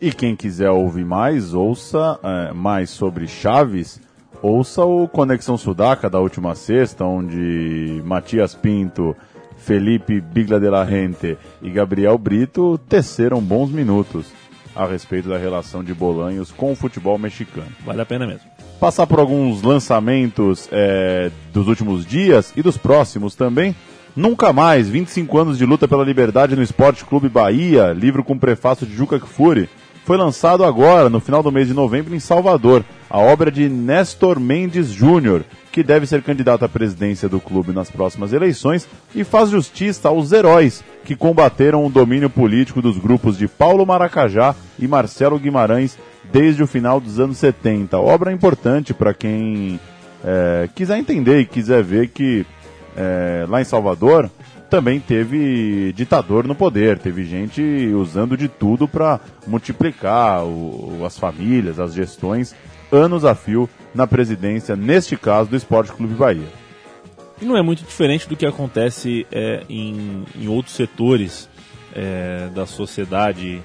E 0.00 0.10
quem 0.12 0.34
quiser 0.34 0.70
ouvir 0.70 1.04
mais, 1.04 1.52
ouça 1.52 2.18
é, 2.22 2.54
mais 2.54 2.88
sobre 2.88 3.28
Chaves, 3.28 4.00
ouça 4.40 4.82
o 4.82 5.06
Conexão 5.06 5.58
Sudaca 5.58 6.08
da 6.08 6.18
última 6.18 6.54
sexta, 6.54 7.04
onde 7.04 8.00
Matias 8.02 8.54
Pinto, 8.54 9.14
Felipe 9.58 10.18
Bigla 10.18 10.58
de 10.58 10.70
la 10.70 10.84
Rente 10.84 11.36
e 11.60 11.68
Gabriel 11.68 12.16
Brito 12.16 12.78
teceram 12.88 13.42
bons 13.42 13.70
minutos 13.70 14.32
a 14.74 14.86
respeito 14.86 15.28
da 15.28 15.36
relação 15.36 15.84
de 15.84 15.92
Bolanhos 15.92 16.50
com 16.50 16.72
o 16.72 16.76
futebol 16.76 17.18
mexicano. 17.18 17.68
Vale 17.84 18.00
a 18.00 18.06
pena 18.06 18.26
mesmo. 18.26 18.48
Passar 18.80 19.06
por 19.06 19.18
alguns 19.18 19.60
lançamentos 19.60 20.66
é, 20.72 21.30
dos 21.52 21.68
últimos 21.68 22.06
dias 22.06 22.54
e 22.56 22.62
dos 22.62 22.78
próximos 22.78 23.34
também. 23.34 23.76
Nunca 24.16 24.50
mais, 24.50 24.88
25 24.88 25.36
anos 25.36 25.58
de 25.58 25.66
luta 25.66 25.86
pela 25.86 26.02
liberdade 26.02 26.56
no 26.56 26.62
Esporte 26.62 27.04
Clube 27.04 27.28
Bahia, 27.28 27.92
livro 27.92 28.24
com 28.24 28.38
prefácio 28.38 28.86
de 28.86 28.96
Juca 28.96 29.20
Kfouri 29.20 29.68
foi 30.10 30.16
lançado 30.16 30.64
agora, 30.64 31.08
no 31.08 31.20
final 31.20 31.40
do 31.40 31.52
mês 31.52 31.68
de 31.68 31.72
novembro, 31.72 32.16
em 32.16 32.18
Salvador, 32.18 32.84
a 33.08 33.20
obra 33.20 33.48
de 33.48 33.68
Nestor 33.68 34.40
Mendes 34.40 34.88
Júnior, 34.88 35.44
que 35.70 35.84
deve 35.84 36.04
ser 36.04 36.20
candidato 36.20 36.64
à 36.64 36.68
presidência 36.68 37.28
do 37.28 37.38
clube 37.38 37.72
nas 37.72 37.88
próximas 37.88 38.32
eleições 38.32 38.88
e 39.14 39.22
faz 39.22 39.50
justiça 39.50 40.08
aos 40.08 40.32
heróis 40.32 40.82
que 41.04 41.14
combateram 41.14 41.86
o 41.86 41.88
domínio 41.88 42.28
político 42.28 42.82
dos 42.82 42.98
grupos 42.98 43.38
de 43.38 43.46
Paulo 43.46 43.86
Maracajá 43.86 44.56
e 44.80 44.88
Marcelo 44.88 45.38
Guimarães 45.38 45.96
desde 46.32 46.60
o 46.60 46.66
final 46.66 46.98
dos 47.00 47.20
anos 47.20 47.38
70. 47.38 47.96
Obra 47.96 48.32
importante 48.32 48.92
para 48.92 49.14
quem 49.14 49.78
é, 50.24 50.68
quiser 50.74 50.98
entender 50.98 51.38
e 51.38 51.46
quiser 51.46 51.84
ver 51.84 52.08
que 52.08 52.44
é, 52.96 53.46
lá 53.48 53.60
em 53.60 53.64
Salvador 53.64 54.28
também 54.70 55.00
teve 55.00 55.92
ditador 55.92 56.46
no 56.46 56.54
poder, 56.54 56.98
teve 56.98 57.24
gente 57.24 57.60
usando 57.92 58.36
de 58.36 58.46
tudo 58.46 58.86
para 58.86 59.20
multiplicar 59.46 60.44
o, 60.44 61.04
as 61.04 61.18
famílias, 61.18 61.80
as 61.80 61.92
gestões, 61.92 62.54
anos 62.90 63.24
a 63.24 63.34
fio 63.34 63.68
na 63.92 64.06
presidência, 64.06 64.76
neste 64.76 65.16
caso 65.16 65.50
do 65.50 65.56
Esporte 65.56 65.92
Clube 65.92 66.14
Bahia. 66.14 66.48
E 67.42 67.44
não 67.44 67.56
é 67.56 67.62
muito 67.62 67.82
diferente 67.82 68.28
do 68.28 68.36
que 68.36 68.46
acontece 68.46 69.26
é, 69.32 69.64
em, 69.68 70.24
em 70.36 70.46
outros 70.48 70.74
setores 70.76 71.48
é, 71.92 72.48
da 72.54 72.64
sociedade, 72.64 73.60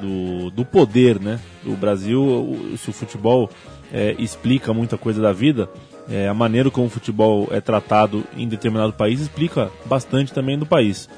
do, 0.00 0.50
do 0.50 0.64
poder, 0.64 1.20
né? 1.20 1.40
O 1.64 1.72
Brasil, 1.72 2.74
se 2.76 2.90
o 2.90 2.92
futebol 2.92 3.50
é, 3.92 4.14
explica 4.18 4.72
muita 4.72 4.98
coisa 4.98 5.20
da 5.20 5.32
vida, 5.32 5.68
é, 6.08 6.28
a 6.28 6.34
maneira 6.34 6.70
como 6.70 6.86
o 6.86 6.90
futebol 6.90 7.48
é 7.50 7.60
tratado 7.60 8.24
em 8.36 8.48
determinado 8.48 8.92
país 8.92 9.20
explica 9.20 9.70
bastante 9.84 10.32
também 10.32 10.58
do 10.58 10.66
país. 10.66 11.08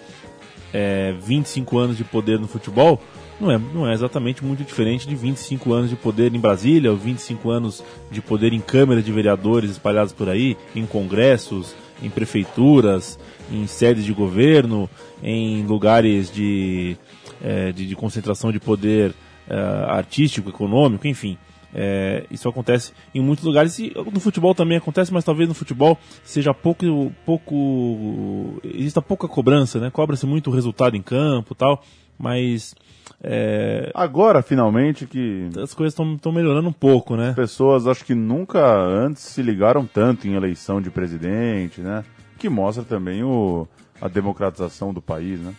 É, 0.73 1.15
25 1.23 1.79
anos 1.79 1.97
de 1.97 2.05
poder 2.05 2.39
no 2.39 2.47
futebol 2.47 3.01
não 3.41 3.51
é, 3.51 3.59
não 3.59 3.89
é 3.89 3.93
exatamente 3.93 4.45
muito 4.45 4.65
diferente 4.65 5.07
de 5.07 5.15
25 5.15 5.73
anos 5.73 5.91
de 5.91 5.97
poder 5.97 6.35
em 6.35 6.41
Brasília, 6.41 6.91
ou 6.91 6.97
25 6.97 7.51
anos 7.51 7.85
de 8.11 8.21
poder 8.21 8.53
em 8.53 8.61
câmeras 8.61 9.05
de 9.05 9.13
vereadores 9.13 9.71
espalhados 9.71 10.13
por 10.13 10.29
aí, 10.29 10.57
em 10.75 10.85
congressos, 10.85 11.75
em 12.03 12.11
prefeituras, 12.11 13.19
em 13.51 13.67
sedes 13.67 14.05
de 14.05 14.13
governo, 14.13 14.91
em 15.23 15.65
lugares 15.65 16.33
de, 16.33 16.97
é, 17.41 17.71
de, 17.73 17.87
de, 17.87 17.95
concentração 17.95 18.51
de 18.51 18.59
poder 18.59 19.15
é, 19.49 19.57
artístico, 19.89 20.49
econômico, 20.49 21.07
enfim. 21.07 21.39
É, 21.75 22.25
isso 22.31 22.49
acontece 22.49 22.93
em 23.15 23.21
muitos 23.21 23.45
lugares 23.45 23.79
e 23.79 23.93
no 24.13 24.21
futebol 24.21 24.55
também 24.55 24.79
acontece, 24.79 25.13
mas 25.13 25.25
talvez 25.25 25.49
no 25.49 25.55
futebol 25.55 25.99
seja 26.25 26.55
pouco, 26.55 27.13
pouco 27.27 28.59
exista 28.65 29.03
pouca 29.03 29.29
cobrança, 29.29 29.79
né? 29.79 29.91
Cobra-se 29.91 30.27
muito 30.27 30.51
o 30.51 30.53
resultado 30.53 30.97
em 30.97 31.03
campo, 31.03 31.55
tal, 31.55 31.83
mas 32.19 32.75
é... 33.23 33.91
agora 33.95 34.43
finalmente 34.43 35.07
que 35.07 35.51
as 35.63 35.75
coisas 35.75 35.99
estão 35.99 36.33
melhorando 36.33 36.69
um 36.69 36.73
pouco, 36.73 37.17
né? 37.17 37.33
Pessoas 37.35 37.87
acho 37.87 38.05
que 38.05 38.15
nunca 38.15 38.65
antes 38.67 39.23
se 39.23 39.43
ligaram 39.43 39.87
tanto 39.87 40.27
em 40.27 40.35
eleição 40.35 40.81
de 40.81 40.91
presidente, 40.91 41.81
né? 41.81 42.05
Que 42.39 42.49
mostra 42.49 42.85
também 42.85 43.23
o, 43.23 43.67
a 44.01 44.09
democratização 44.09 44.95
do 44.95 45.03
país, 45.03 45.41
né? 45.41 45.53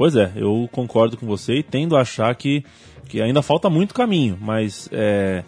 Pois 0.00 0.16
é, 0.16 0.32
eu 0.34 0.66
concordo 0.72 1.14
com 1.14 1.26
você 1.26 1.56
e 1.56 1.62
tendo 1.62 1.94
a 1.94 2.00
achar 2.00 2.34
que 2.34 2.64
que 3.06 3.20
ainda 3.20 3.42
falta 3.42 3.68
muito 3.68 3.92
caminho, 3.92 4.38
mas 4.40 4.88
é, 4.90 5.44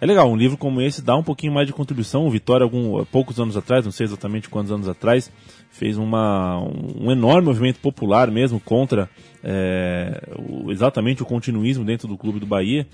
é 0.00 0.04
legal. 0.04 0.28
Um 0.28 0.34
livro 0.34 0.56
como 0.56 0.80
esse 0.80 1.00
dá 1.00 1.14
um 1.14 1.22
pouquinho 1.22 1.52
mais 1.52 1.68
de 1.68 1.72
contribuição. 1.72 2.26
O 2.26 2.30
Vitória, 2.30 2.64
algum, 2.64 3.04
poucos 3.04 3.38
anos 3.38 3.56
atrás, 3.56 3.84
não 3.84 3.92
sei 3.92 4.06
exatamente 4.06 4.48
quantos 4.48 4.72
anos 4.72 4.88
atrás, 4.88 5.30
fez 5.70 5.98
uma, 5.98 6.58
um 7.00 7.12
enorme 7.12 7.46
movimento 7.46 7.78
popular 7.78 8.28
mesmo 8.28 8.58
contra 8.58 9.08
é, 9.40 10.20
o, 10.36 10.72
exatamente 10.72 11.22
o 11.22 11.24
continuismo 11.24 11.84
dentro 11.84 12.08
do 12.08 12.18
clube 12.18 12.40
do 12.40 12.46
Bahia. 12.46 12.84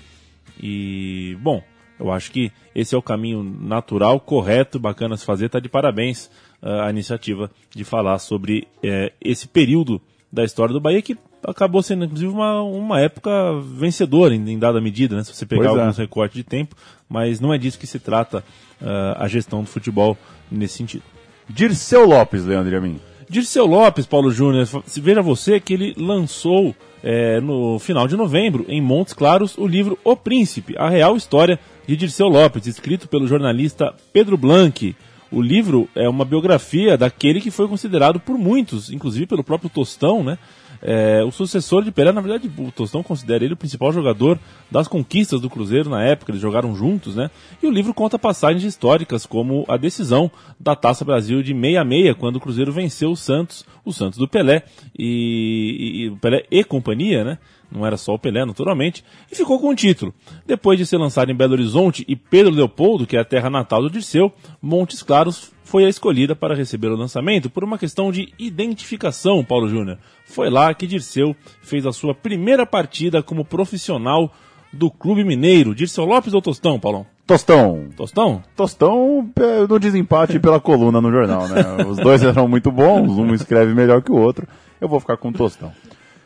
E, 0.62 1.38
bom, 1.40 1.62
Eu 1.98 2.12
acho 2.12 2.30
que 2.30 2.52
esse 2.74 2.94
é 2.94 2.98
o 2.98 3.02
caminho 3.02 3.42
natural, 3.42 4.20
correto, 4.20 4.78
bacana 4.78 5.16
se 5.16 5.24
fazer. 5.24 5.48
Tá 5.48 5.58
de 5.58 5.70
parabéns 5.70 6.26
uh, 6.62 6.82
a 6.82 6.90
iniciativa 6.90 7.50
de 7.74 7.82
falar 7.82 8.18
sobre 8.18 8.68
uh, 8.84 9.10
esse 9.22 9.48
período 9.48 10.02
da 10.30 10.44
história 10.44 10.72
do 10.72 10.80
Bahia 10.80 11.00
que 11.00 11.16
acabou 11.42 11.82
sendo 11.82 12.04
inclusive 12.04 12.32
uma, 12.32 12.62
uma 12.62 13.00
época 13.00 13.30
vencedora 13.60 14.34
em, 14.34 14.50
em 14.50 14.58
dada 14.58 14.80
medida, 14.80 15.16
né? 15.16 15.24
Se 15.24 15.34
você 15.34 15.46
pegar 15.46 15.68
Pois 15.68 15.76
é. 15.76 15.80
alguns 15.80 15.98
recortes 15.98 16.36
de 16.36 16.44
tempo, 16.44 16.76
mas 17.08 17.40
não 17.40 17.52
é 17.52 17.58
disso 17.58 17.78
que 17.78 17.86
se 17.86 17.98
trata 17.98 18.44
uh, 18.80 19.16
a 19.16 19.28
gestão 19.28 19.62
do 19.62 19.68
futebol 19.68 20.16
nesse 20.50 20.74
sentido. 20.78 21.04
Dirceu 21.48 22.06
Lopes, 22.06 22.44
Leandro 22.44 22.76
Amin. 22.76 23.00
Dirceu 23.28 23.66
Lopes, 23.66 24.06
Paulo 24.06 24.30
Júnior, 24.30 24.66
veja 24.86 25.22
você 25.22 25.60
que 25.60 25.74
ele 25.74 25.94
lançou 25.98 26.74
é, 27.02 27.40
no 27.40 27.78
final 27.78 28.08
de 28.08 28.16
novembro, 28.16 28.64
em 28.68 28.80
Montes 28.80 29.12
Claros, 29.12 29.56
o 29.58 29.66
livro 29.66 29.98
O 30.02 30.16
Príncipe, 30.16 30.74
a 30.78 30.88
real 30.88 31.16
história 31.16 31.58
de 31.86 31.96
Dirceu 31.96 32.26
Lopes, 32.26 32.66
escrito 32.66 33.06
pelo 33.06 33.26
jornalista 33.26 33.94
Pedro 34.12 34.36
Blanc. 34.36 34.96
O 35.30 35.42
livro 35.42 35.88
é 35.94 36.08
uma 36.08 36.24
biografia 36.24 36.96
daquele 36.96 37.40
que 37.40 37.50
foi 37.50 37.68
considerado 37.68 38.18
por 38.18 38.38
muitos, 38.38 38.90
inclusive 38.90 39.26
pelo 39.26 39.44
próprio 39.44 39.68
Tostão, 39.68 40.24
né? 40.24 40.38
É, 40.80 41.24
o 41.24 41.30
sucessor 41.32 41.82
de 41.82 41.90
Pelé, 41.90 42.12
na 42.12 42.20
verdade, 42.20 42.50
o 42.56 42.70
Tostão 42.70 43.02
considera 43.02 43.44
ele 43.44 43.54
o 43.54 43.56
principal 43.56 43.92
jogador 43.92 44.38
das 44.70 44.86
conquistas 44.86 45.40
do 45.40 45.50
Cruzeiro 45.50 45.90
na 45.90 46.02
época, 46.02 46.30
eles 46.30 46.40
jogaram 46.40 46.74
juntos, 46.74 47.16
né? 47.16 47.30
E 47.62 47.66
o 47.66 47.70
livro 47.70 47.92
conta 47.92 48.18
passagens 48.18 48.62
históricas, 48.62 49.26
como 49.26 49.64
a 49.68 49.76
decisão 49.76 50.30
da 50.58 50.76
Taça 50.76 51.04
Brasil 51.04 51.42
de 51.42 51.52
66, 51.52 52.16
quando 52.16 52.36
o 52.36 52.40
Cruzeiro 52.40 52.72
venceu 52.72 53.10
o 53.10 53.16
Santos, 53.16 53.66
o 53.84 53.92
Santos 53.92 54.18
do 54.18 54.28
Pelé, 54.28 54.62
e, 54.96 56.04
e 56.04 56.10
o 56.10 56.16
Pelé 56.16 56.44
e 56.50 56.62
companhia, 56.62 57.24
né? 57.24 57.38
Não 57.70 57.86
era 57.86 57.96
só 57.96 58.14
o 58.14 58.18
Pelé, 58.18 58.44
naturalmente, 58.44 59.04
e 59.30 59.34
ficou 59.34 59.60
com 59.60 59.68
o 59.68 59.74
título. 59.74 60.14
Depois 60.46 60.78
de 60.78 60.86
ser 60.86 60.96
lançado 60.96 61.30
em 61.30 61.34
Belo 61.34 61.52
Horizonte 61.52 62.04
e 62.08 62.16
Pedro 62.16 62.52
Leopoldo, 62.52 63.06
que 63.06 63.16
é 63.16 63.20
a 63.20 63.24
terra 63.24 63.50
natal 63.50 63.82
do 63.82 63.90
Dirceu, 63.90 64.32
Montes 64.60 65.02
Claros 65.02 65.52
foi 65.68 65.84
a 65.84 65.88
escolhida 65.88 66.34
para 66.34 66.54
receber 66.54 66.88
o 66.88 66.96
lançamento 66.96 67.50
por 67.50 67.62
uma 67.62 67.76
questão 67.76 68.10
de 68.10 68.32
identificação, 68.38 69.44
Paulo 69.44 69.68
Júnior. 69.68 69.98
Foi 70.24 70.48
lá 70.48 70.72
que 70.72 70.86
Dirceu 70.86 71.36
fez 71.60 71.84
a 71.84 71.92
sua 71.92 72.14
primeira 72.14 72.64
partida 72.64 73.22
como 73.22 73.44
profissional 73.44 74.32
do 74.72 74.90
Clube 74.90 75.24
Mineiro. 75.24 75.74
Dirceu 75.74 76.06
Lopes 76.06 76.32
ou 76.32 76.40
Tostão, 76.40 76.80
Paulão? 76.80 77.06
Tostão. 77.26 77.88
Tostão? 77.94 78.42
Tostão 78.56 79.30
é, 79.36 79.66
no 79.66 79.78
desempate 79.78 80.38
pela 80.40 80.58
coluna 80.58 81.02
no 81.02 81.10
jornal, 81.10 81.46
né? 81.46 81.84
Os 81.86 81.98
dois 81.98 82.22
eram 82.22 82.48
muito 82.48 82.72
bons, 82.72 83.18
um 83.18 83.34
escreve 83.34 83.74
melhor 83.74 84.00
que 84.02 84.10
o 84.10 84.16
outro. 84.16 84.48
Eu 84.80 84.88
vou 84.88 84.98
ficar 84.98 85.18
com 85.18 85.28
o 85.28 85.32
Tostão. 85.32 85.70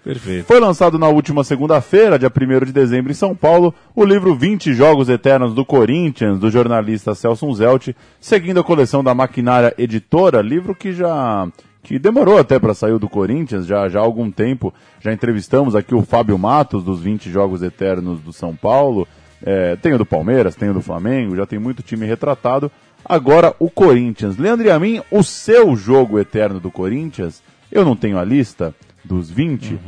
Perfeito. 0.04 0.46
Foi 0.46 0.58
lançado 0.58 0.98
na 0.98 1.08
última 1.08 1.44
segunda-feira, 1.44 2.18
dia 2.18 2.28
1 2.30 2.64
de 2.66 2.72
dezembro, 2.72 3.12
em 3.12 3.14
São 3.14 3.36
Paulo, 3.36 3.72
o 3.94 4.04
livro 4.04 4.34
20 4.34 4.74
Jogos 4.74 5.08
Eternos 5.08 5.54
do 5.54 5.64
Corinthians, 5.64 6.40
do 6.40 6.50
jornalista 6.50 7.14
Celso 7.14 7.52
Zelt, 7.54 7.90
seguindo 8.20 8.58
a 8.58 8.64
coleção 8.64 9.04
da 9.04 9.14
Maquinária 9.14 9.72
Editora, 9.78 10.42
livro 10.42 10.74
que 10.74 10.92
já 10.92 11.46
que 11.84 11.98
demorou 11.98 12.38
até 12.38 12.58
para 12.58 12.74
sair 12.74 12.96
do 12.98 13.08
Corinthians, 13.08 13.66
já, 13.66 13.88
já 13.88 14.00
há 14.00 14.02
algum 14.02 14.30
tempo. 14.30 14.72
Já 15.00 15.12
entrevistamos 15.12 15.74
aqui 15.74 15.94
o 15.94 16.02
Fábio 16.02 16.38
Matos, 16.38 16.84
dos 16.84 17.00
20 17.00 17.28
Jogos 17.30 17.62
Eternos 17.62 18.20
do 18.20 18.32
São 18.32 18.54
Paulo. 18.54 19.06
É, 19.44 19.74
tem 19.76 19.92
o 19.92 19.98
do 19.98 20.06
Palmeiras, 20.06 20.54
tem 20.54 20.70
o 20.70 20.74
do 20.74 20.80
Flamengo, 20.80 21.34
já 21.34 21.44
tem 21.44 21.58
muito 21.58 21.82
time 21.82 22.06
retratado. 22.06 22.70
Agora 23.04 23.54
o 23.58 23.68
Corinthians. 23.68 24.38
Leandro 24.38 24.66
e 24.66 24.70
a 24.70 24.78
mim, 24.78 25.02
o 25.10 25.24
seu 25.24 25.74
jogo 25.74 26.20
eterno 26.20 26.60
do 26.60 26.70
Corinthians, 26.70 27.42
eu 27.70 27.84
não 27.84 27.96
tenho 27.96 28.16
a 28.16 28.24
lista 28.24 28.72
dos 29.04 29.30
20. 29.30 29.78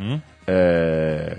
É, 0.47 1.39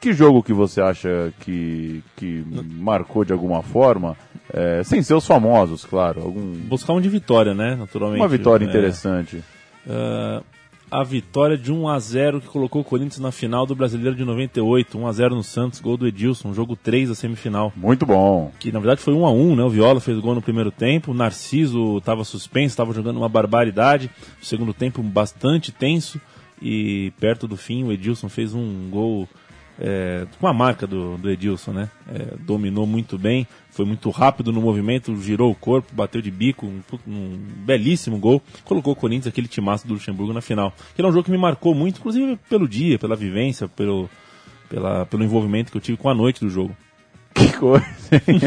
que 0.00 0.12
jogo 0.12 0.42
que 0.42 0.52
você 0.52 0.80
acha 0.80 1.32
que, 1.40 2.02
que 2.16 2.44
marcou 2.78 3.24
de 3.24 3.32
alguma 3.32 3.62
forma? 3.62 4.16
É, 4.52 4.82
sem 4.84 5.02
ser 5.02 5.14
os 5.14 5.26
famosos, 5.26 5.84
claro. 5.84 6.22
Algum, 6.22 6.40
Buscar 6.68 6.92
um 6.92 7.00
de 7.00 7.08
vitória, 7.08 7.54
né? 7.54 7.74
Naturalmente. 7.74 8.20
uma 8.22 8.28
vitória 8.28 8.64
É, 8.64 8.68
interessante. 8.68 9.42
ah, 9.88 10.42
a 10.88 11.02
vitória 11.02 11.58
de 11.58 11.72
1 11.72 11.88
a 11.88 11.98
0 11.98 12.40
que 12.40 12.46
colocou 12.46 12.80
o 12.80 12.84
Corinthians 12.84 13.18
na 13.18 13.32
final 13.32 13.66
do 13.66 13.74
Brasileiro 13.74 14.14
de 14.16 14.24
98, 14.24 14.96
1 14.96 15.06
a 15.08 15.12
0 15.12 15.34
no 15.34 15.42
Santos, 15.42 15.80
gol 15.80 15.96
do 15.96 16.06
Edilson, 16.06 16.54
jogo 16.54 16.76
3 16.76 17.08
da 17.08 17.14
semifinal. 17.16 17.72
Muito 17.74 18.06
bom. 18.06 18.52
que 18.60 18.70
na 18.70 18.78
verdade 18.78 19.00
foi 19.00 19.12
1 19.12 19.26
a 19.26 19.32
1 19.32 19.56
né? 19.56 19.64
O 19.64 19.68
Viola 19.68 19.98
fez 20.00 20.16
o 20.16 20.22
gol 20.22 20.36
no 20.36 20.40
primeiro 20.42 20.70
tempo, 20.70 21.10
o 21.10 21.14
Narciso 21.14 21.98
estava 21.98 22.22
suspenso, 22.22 22.68
estava 22.72 22.94
jogando 22.94 23.16
uma 23.16 23.28
barbaridade. 23.28 24.08
O 24.40 24.46
segundo 24.46 24.72
tempo 24.72 25.02
bastante 25.02 25.72
tenso 25.72 26.20
e 26.60 27.12
perto 27.20 27.46
do 27.46 27.56
fim 27.56 27.84
o 27.84 27.92
Edilson 27.92 28.28
fez 28.28 28.54
um 28.54 28.88
gol 28.90 29.28
é, 29.78 30.26
com 30.40 30.46
a 30.46 30.52
marca 30.52 30.86
do, 30.86 31.16
do 31.18 31.30
Edilson, 31.30 31.72
né? 31.72 31.90
É, 32.08 32.34
dominou 32.40 32.86
muito 32.86 33.18
bem, 33.18 33.46
foi 33.70 33.84
muito 33.84 34.08
rápido 34.10 34.52
no 34.52 34.60
movimento, 34.60 35.14
girou 35.20 35.50
o 35.50 35.54
corpo, 35.54 35.94
bateu 35.94 36.22
de 36.22 36.30
bico, 36.30 36.66
um, 36.66 36.80
um 37.06 37.38
belíssimo 37.64 38.18
gol, 38.18 38.42
colocou 38.64 38.92
o 38.92 38.96
Corinthians, 38.96 39.26
aquele 39.26 39.48
timaço 39.48 39.86
do 39.86 39.94
Luxemburgo 39.94 40.32
na 40.32 40.40
final. 40.40 40.72
Que 40.94 41.02
é 41.02 41.06
um 41.06 41.12
jogo 41.12 41.24
que 41.24 41.30
me 41.30 41.38
marcou 41.38 41.74
muito, 41.74 41.98
inclusive 41.98 42.38
pelo 42.48 42.66
dia, 42.66 42.98
pela 42.98 43.14
vivência, 43.14 43.68
pelo, 43.68 44.08
pela, 44.68 45.04
pelo 45.06 45.24
envolvimento 45.24 45.70
que 45.70 45.76
eu 45.76 45.82
tive 45.82 45.98
com 45.98 46.08
a 46.08 46.14
noite 46.14 46.40
do 46.40 46.48
jogo. 46.48 46.74
Que 47.34 47.52
coisa. 47.52 47.84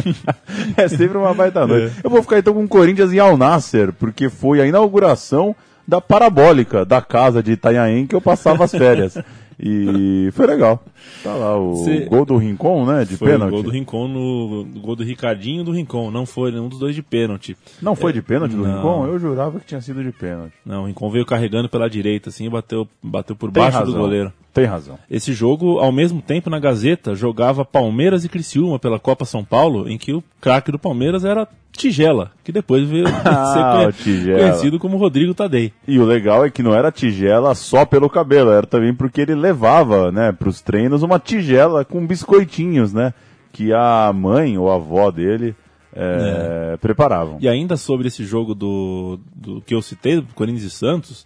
é 0.75 0.87
sempre 0.87 1.15
uma 1.15 1.31
baita 1.31 1.67
noite. 1.67 1.95
Eu 2.03 2.09
vou 2.09 2.23
ficar 2.23 2.39
então 2.39 2.55
com 2.55 2.63
o 2.63 2.67
Corinthians 2.67 3.13
em 3.13 3.19
Al 3.19 3.37
Nasser, 3.37 3.93
porque 3.93 4.29
foi 4.29 4.59
a 4.61 4.65
inauguração 4.65 5.55
da 5.89 5.99
parabólica 5.99 6.85
da 6.85 7.01
casa 7.01 7.41
de 7.43 7.53
Itanhaém 7.53 8.05
que 8.07 8.15
eu 8.15 8.21
passava 8.21 8.63
as 8.63 8.71
férias. 8.71 9.17
E 9.61 10.29
foi 10.31 10.47
legal. 10.47 10.81
Tá 11.21 11.33
lá 11.33 11.57
o 11.59 11.75
Cê- 11.83 12.05
gol 12.05 12.23
do 12.25 12.37
Rincon, 12.37 12.85
né? 12.85 13.03
De 13.03 13.17
Foi 13.17 13.31
pênalti. 13.31 13.49
o 13.49 13.55
gol 13.55 13.63
do 13.63 13.69
Rincon 13.69 14.07
no 14.07 14.61
o 14.61 14.79
gol 14.79 14.95
do 14.95 15.03
Ricardinho 15.03 15.65
do 15.65 15.71
Rincon, 15.73 16.09
não 16.09 16.25
foi 16.25 16.49
nenhum 16.49 16.69
dos 16.69 16.79
dois 16.79 16.95
de 16.95 17.03
pênalti. 17.03 17.57
Não 17.81 17.93
foi 17.93 18.13
de 18.13 18.21
pênalti 18.21 18.53
do 18.55 18.63
Não. 18.65 18.75
Rincon? 18.77 19.07
Eu 19.07 19.19
jurava 19.19 19.59
que 19.59 19.65
tinha 19.65 19.81
sido 19.81 20.01
de 20.01 20.13
pênalti. 20.13 20.53
Não, 20.65 20.83
o 20.83 20.85
Rincon 20.85 21.09
veio 21.09 21.25
carregando 21.25 21.67
pela 21.67 21.89
direita 21.89 22.29
assim 22.29 22.45
e 22.45 22.49
bateu 22.49 22.87
bateu 23.03 23.35
por 23.35 23.51
Tem 23.51 23.61
baixo 23.61 23.79
razão. 23.79 23.93
do 23.93 23.99
goleiro. 23.99 24.31
Tem 24.53 24.63
razão. 24.63 24.97
Esse 25.11 25.33
jogo, 25.33 25.77
ao 25.79 25.91
mesmo 25.91 26.21
tempo, 26.21 26.49
na 26.49 26.57
Gazeta, 26.57 27.13
jogava 27.13 27.65
Palmeiras 27.65 28.23
e 28.23 28.29
Criciúma 28.29 28.79
pela 28.79 28.97
Copa 28.97 29.25
São 29.25 29.43
Paulo, 29.43 29.89
em 29.89 29.97
que 29.97 30.13
o 30.13 30.23
craque 30.39 30.71
do 30.71 30.79
Palmeiras 30.79 31.25
era 31.25 31.45
Tigela, 31.79 32.31
que 32.43 32.51
depois 32.51 32.87
veio 32.87 33.05
Ah, 33.25 33.89
ser 33.93 34.37
conhecido 34.37 34.77
como 34.77 34.97
Rodrigo 34.97 35.33
Tadei. 35.33 35.71
E 35.87 35.97
o 35.97 36.05
legal 36.05 36.45
é 36.45 36.49
que 36.49 36.61
não 36.61 36.73
era 36.73 36.91
tigela 36.91 37.55
só 37.55 37.85
pelo 37.85 38.09
cabelo, 38.09 38.51
era 38.51 38.67
também 38.67 38.93
porque 38.93 39.21
ele 39.21 39.33
levava, 39.33 40.11
né, 40.11 40.31
pros 40.31 40.61
treinos 40.61 41.03
uma 41.03 41.19
tigela 41.19 41.85
com 41.85 42.05
biscoitinhos, 42.05 42.93
né, 42.93 43.13
que 43.51 43.73
a 43.73 44.11
mãe 44.13 44.57
ou 44.57 44.69
a 44.69 44.75
avó 44.75 45.09
dele 45.09 45.55
é, 45.93 46.77
preparavam. 46.77 47.37
E 47.39 47.47
ainda 47.47 47.77
sobre 47.77 48.07
esse 48.07 48.23
jogo 48.25 48.53
do, 48.53 49.19
do 49.33 49.61
que 49.61 49.73
eu 49.73 49.81
citei, 49.81 50.17
do 50.17 50.33
Corinthians 50.33 50.63
e 50.63 50.69
Santos, 50.69 51.25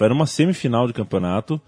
era 0.00 0.12
uma 0.12 0.26
semifinal 0.26 0.86
de 0.86 0.92
campeonato. 0.92 1.60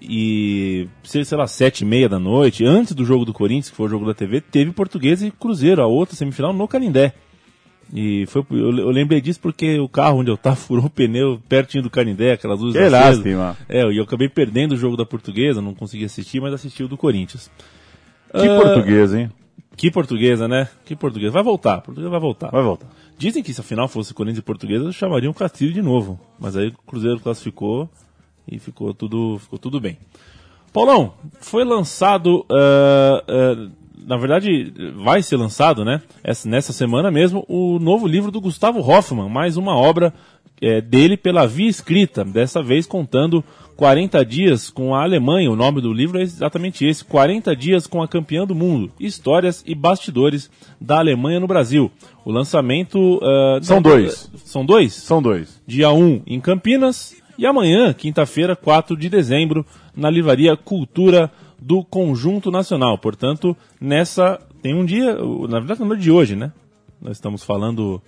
E, 0.00 0.88
sei 1.02 1.24
sei 1.24 1.36
lá, 1.36 1.46
sete 1.46 1.80
e 1.80 1.84
meia 1.84 2.08
da 2.08 2.18
noite, 2.18 2.64
antes 2.64 2.94
do 2.94 3.04
jogo 3.04 3.24
do 3.24 3.32
Corinthians, 3.32 3.70
que 3.70 3.76
foi 3.76 3.86
o 3.86 3.90
jogo 3.90 4.06
da 4.06 4.14
TV, 4.14 4.40
teve 4.40 4.70
Portuguesa 4.70 5.26
e 5.26 5.30
Cruzeiro, 5.30 5.82
a 5.82 5.86
outra 5.86 6.14
semifinal 6.14 6.52
no 6.52 6.68
Canindé. 6.68 7.14
E 7.92 8.26
foi, 8.26 8.44
eu, 8.50 8.78
eu 8.78 8.90
lembrei 8.90 9.20
disso 9.20 9.40
porque 9.40 9.78
o 9.80 9.88
carro 9.88 10.18
onde 10.18 10.30
eu 10.30 10.36
tava 10.36 10.54
furou 10.56 10.86
o 10.86 10.90
pneu 10.90 11.40
pertinho 11.48 11.82
do 11.82 11.90
Canindé, 11.90 12.32
aquelas 12.32 12.60
luzes 12.60 12.80
Que 12.80 12.88
lástima. 12.88 13.56
É, 13.68 13.82
e 13.90 13.96
eu 13.96 14.04
acabei 14.04 14.28
perdendo 14.28 14.72
o 14.72 14.76
jogo 14.76 14.96
da 14.96 15.06
Portuguesa, 15.06 15.60
não 15.60 15.74
consegui 15.74 16.04
assistir, 16.04 16.40
mas 16.40 16.52
assisti 16.52 16.82
o 16.82 16.88
do 16.88 16.96
Corinthians. 16.96 17.50
Que 18.30 18.46
Ah, 18.46 18.60
português, 18.60 19.14
hein? 19.14 19.30
Que 19.76 19.90
portuguesa, 19.90 20.46
né? 20.48 20.68
Que 20.84 20.94
portuguesa. 20.94 21.32
Vai 21.32 21.42
voltar, 21.42 21.80
portuguesa 21.80 22.10
vai 22.10 22.20
voltar. 22.20 22.50
Vai 22.50 22.62
voltar. 22.62 22.88
Dizem 23.16 23.42
que 23.42 23.54
se 23.54 23.60
a 23.60 23.64
final 23.64 23.88
fosse 23.88 24.12
Corinthians 24.12 24.40
e 24.40 24.42
Portuguesa, 24.42 24.92
chamariam 24.92 25.30
o 25.30 25.34
Castilho 25.34 25.72
de 25.72 25.80
novo. 25.80 26.20
Mas 26.38 26.56
aí 26.56 26.68
o 26.68 26.72
Cruzeiro 26.86 27.20
classificou 27.20 27.88
e 28.50 28.58
ficou 28.58 28.92
tudo, 28.94 29.38
ficou 29.38 29.58
tudo 29.58 29.80
bem. 29.80 29.98
Paulão, 30.72 31.14
foi 31.40 31.64
lançado, 31.64 32.44
ah, 32.50 33.24
ah, 33.26 33.68
na 34.06 34.16
verdade, 34.16 34.72
vai 34.96 35.22
ser 35.22 35.36
lançado, 35.36 35.84
né? 35.84 36.02
Essa, 36.22 36.48
nessa 36.48 36.72
semana 36.72 37.10
mesmo, 37.10 37.44
o 37.48 37.78
novo 37.78 38.06
livro 38.06 38.30
do 38.30 38.40
Gustavo 38.40 38.80
Hoffmann, 38.80 39.28
mais 39.28 39.56
uma 39.56 39.76
obra 39.76 40.14
eh, 40.60 40.80
dele 40.80 41.16
pela 41.16 41.46
via 41.46 41.68
escrita, 41.68 42.24
dessa 42.24 42.62
vez 42.62 42.86
contando 42.86 43.44
40 43.76 44.24
dias 44.24 44.70
com 44.70 44.94
a 44.94 45.02
Alemanha. 45.02 45.50
O 45.50 45.56
nome 45.56 45.80
do 45.80 45.92
livro 45.92 46.18
é 46.18 46.22
exatamente 46.22 46.84
esse: 46.84 47.04
40 47.04 47.54
dias 47.54 47.86
com 47.86 48.02
a 48.02 48.08
campeã 48.08 48.44
do 48.44 48.54
mundo. 48.54 48.90
Histórias 48.98 49.62
e 49.66 49.74
bastidores 49.74 50.50
da 50.80 50.98
Alemanha 50.98 51.38
no 51.38 51.46
Brasil. 51.46 51.90
O 52.24 52.32
lançamento. 52.32 53.20
ah, 53.22 53.58
São 53.62 53.76
não, 53.76 53.82
dois. 53.82 54.30
São 54.44 54.64
dois? 54.66 54.94
São 54.94 55.22
dois. 55.22 55.62
dia 55.66 55.90
1 55.90 56.22
em 56.26 56.40
Campinas 56.40 57.16
e 57.38 57.46
amanhã, 57.46 57.92
quinta-feira, 57.94 58.54
4 58.56 58.96
de 58.96 59.08
dezembro, 59.08 59.64
na 59.96 60.10
livraria 60.10 60.56
Cultura 60.56 61.30
do 61.58 61.84
Conjunto 61.84 62.50
Nacional. 62.50 62.98
Portanto, 62.98 63.56
nessa 63.80 64.38
tem 64.60 64.74
um 64.74 64.84
dia, 64.84 65.16
na 65.48 65.60
verdade, 65.60 65.80
no 65.80 65.88
dia 65.94 66.02
de 66.02 66.10
hoje, 66.10 66.34
né? 66.36 66.52
Nós 67.00 67.12
estamos 67.16 67.42
falando 67.44 68.02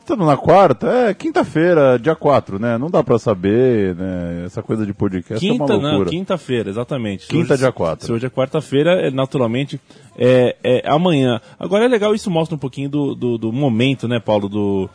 Estamos 0.00 0.26
na 0.26 0.36
quarta? 0.36 0.86
É, 0.86 1.14
quinta-feira, 1.14 1.98
dia 1.98 2.14
4, 2.14 2.58
né? 2.58 2.76
Não 2.76 2.90
dá 2.90 3.02
pra 3.02 3.18
saber, 3.18 3.94
né? 3.96 4.42
Essa 4.44 4.62
coisa 4.62 4.84
de 4.84 4.92
podcast 4.92 5.40
Quinta, 5.40 5.72
é 5.72 5.76
uma 5.76 5.82
não, 5.82 5.88
loucura. 5.92 6.10
quinta-feira, 6.10 6.68
exatamente. 6.68 7.26
Quinta, 7.26 7.54
Hoje- 7.54 7.62
dia 7.62 7.72
quatro. 7.72 8.04
Se 8.04 8.12
hoje 8.12 8.26
é 8.26 8.28
quarta-feira, 8.28 9.06
é, 9.06 9.10
naturalmente, 9.10 9.80
é, 10.18 10.56
é 10.62 10.82
amanhã. 10.90 11.40
Agora 11.58 11.86
é 11.86 11.88
legal, 11.88 12.14
isso 12.14 12.30
mostra 12.30 12.54
um 12.54 12.58
pouquinho 12.58 12.90
do, 12.90 13.14
do, 13.14 13.38
do 13.38 13.50
momento, 13.50 14.06
né, 14.06 14.20
Paulo, 14.20 14.46
do, 14.46 14.90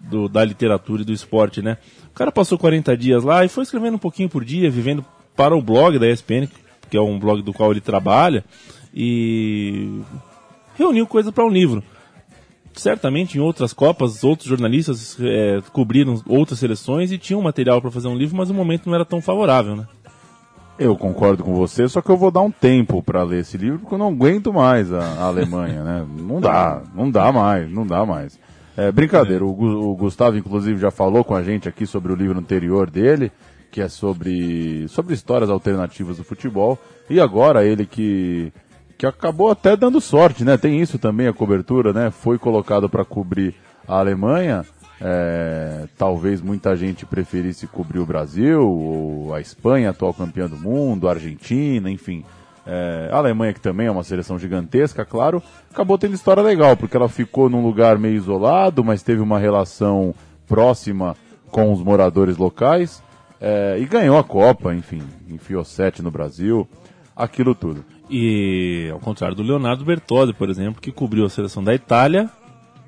do- 0.00 0.30
da 0.30 0.42
literatura 0.42 1.02
e 1.02 1.04
do 1.04 1.12
esporte, 1.12 1.60
né? 1.60 1.76
O 2.14 2.16
cara 2.16 2.30
passou 2.30 2.56
40 2.56 2.96
dias 2.96 3.24
lá 3.24 3.44
e 3.44 3.48
foi 3.48 3.64
escrevendo 3.64 3.96
um 3.96 3.98
pouquinho 3.98 4.28
por 4.28 4.44
dia, 4.44 4.70
vivendo 4.70 5.04
para 5.34 5.56
o 5.56 5.60
blog 5.60 5.98
da 5.98 6.08
ESPN, 6.08 6.46
que 6.88 6.96
é 6.96 7.00
um 7.00 7.18
blog 7.18 7.42
do 7.42 7.52
qual 7.52 7.72
ele 7.72 7.80
trabalha, 7.80 8.44
e 8.94 10.00
reuniu 10.78 11.08
coisa 11.08 11.32
para 11.32 11.44
um 11.44 11.48
livro. 11.48 11.82
Certamente 12.72 13.36
em 13.36 13.40
outras 13.40 13.72
Copas, 13.72 14.22
outros 14.22 14.48
jornalistas 14.48 15.16
é, 15.20 15.60
cobriram 15.72 16.22
outras 16.28 16.60
seleções 16.60 17.10
e 17.10 17.18
tinham 17.18 17.42
material 17.42 17.82
para 17.82 17.90
fazer 17.90 18.06
um 18.06 18.16
livro, 18.16 18.36
mas 18.36 18.48
o 18.48 18.54
momento 18.54 18.86
não 18.86 18.94
era 18.94 19.04
tão 19.04 19.20
favorável, 19.20 19.74
né? 19.74 19.84
Eu 20.78 20.96
concordo 20.96 21.42
com 21.42 21.52
você, 21.52 21.88
só 21.88 22.00
que 22.00 22.10
eu 22.10 22.16
vou 22.16 22.30
dar 22.30 22.42
um 22.42 22.50
tempo 22.50 23.02
pra 23.02 23.24
ler 23.24 23.40
esse 23.40 23.58
livro, 23.58 23.80
porque 23.80 23.94
eu 23.94 23.98
não 23.98 24.08
aguento 24.08 24.52
mais 24.52 24.92
a, 24.92 25.00
a 25.00 25.24
Alemanha, 25.24 25.82
né? 25.82 26.06
Não 26.16 26.40
dá, 26.40 26.80
não 26.94 27.10
dá 27.10 27.32
mais, 27.32 27.68
não 27.68 27.84
dá 27.84 28.06
mais. 28.06 28.38
É, 28.76 28.90
brincadeira, 28.90 29.44
o, 29.44 29.50
o 29.50 29.94
Gustavo, 29.94 30.36
inclusive, 30.36 30.80
já 30.80 30.90
falou 30.90 31.22
com 31.22 31.34
a 31.34 31.42
gente 31.42 31.68
aqui 31.68 31.86
sobre 31.86 32.12
o 32.12 32.16
livro 32.16 32.38
anterior 32.38 32.90
dele, 32.90 33.30
que 33.70 33.80
é 33.80 33.88
sobre, 33.88 34.86
sobre 34.88 35.14
histórias 35.14 35.50
alternativas 35.50 36.16
do 36.16 36.24
futebol, 36.24 36.78
e 37.08 37.20
agora 37.20 37.64
ele 37.64 37.86
que, 37.86 38.52
que 38.98 39.06
acabou 39.06 39.50
até 39.50 39.76
dando 39.76 40.00
sorte, 40.00 40.44
né? 40.44 40.56
Tem 40.56 40.80
isso 40.80 40.98
também, 40.98 41.28
a 41.28 41.32
cobertura, 41.32 41.92
né? 41.92 42.10
Foi 42.10 42.38
colocado 42.38 42.88
para 42.88 43.04
cobrir 43.04 43.54
a 43.86 43.98
Alemanha, 43.98 44.64
é, 45.00 45.86
talvez 45.96 46.40
muita 46.40 46.74
gente 46.74 47.06
preferisse 47.06 47.66
cobrir 47.66 48.00
o 48.00 48.06
Brasil, 48.06 48.60
ou 48.60 49.34
a 49.34 49.40
Espanha, 49.40 49.90
atual 49.90 50.14
campeã 50.14 50.48
do 50.48 50.56
mundo, 50.56 51.08
a 51.08 51.12
Argentina, 51.12 51.90
enfim. 51.90 52.24
É, 52.66 53.10
a 53.12 53.16
Alemanha, 53.16 53.52
que 53.52 53.60
também 53.60 53.86
é 53.86 53.90
uma 53.90 54.04
seleção 54.04 54.38
gigantesca, 54.38 55.04
claro, 55.04 55.42
acabou 55.70 55.98
tendo 55.98 56.14
história 56.14 56.42
legal, 56.42 56.76
porque 56.76 56.96
ela 56.96 57.08
ficou 57.08 57.50
num 57.50 57.62
lugar 57.62 57.98
meio 57.98 58.16
isolado, 58.16 58.82
mas 58.82 59.02
teve 59.02 59.20
uma 59.20 59.38
relação 59.38 60.14
próxima 60.46 61.16
com 61.50 61.72
os 61.72 61.82
moradores 61.82 62.36
locais 62.36 63.02
é, 63.40 63.76
e 63.78 63.84
ganhou 63.84 64.16
a 64.16 64.24
Copa, 64.24 64.74
enfim, 64.74 65.02
enfiou 65.28 65.62
sete 65.64 66.00
no 66.00 66.10
Brasil, 66.10 66.66
aquilo 67.14 67.54
tudo. 67.54 67.84
E 68.08 68.88
ao 68.90 68.98
contrário 68.98 69.36
do 69.36 69.42
Leonardo 69.42 69.84
Bertozzi, 69.84 70.32
por 70.32 70.48
exemplo, 70.48 70.80
que 70.80 70.90
cobriu 70.90 71.26
a 71.26 71.30
seleção 71.30 71.62
da 71.62 71.74
Itália. 71.74 72.30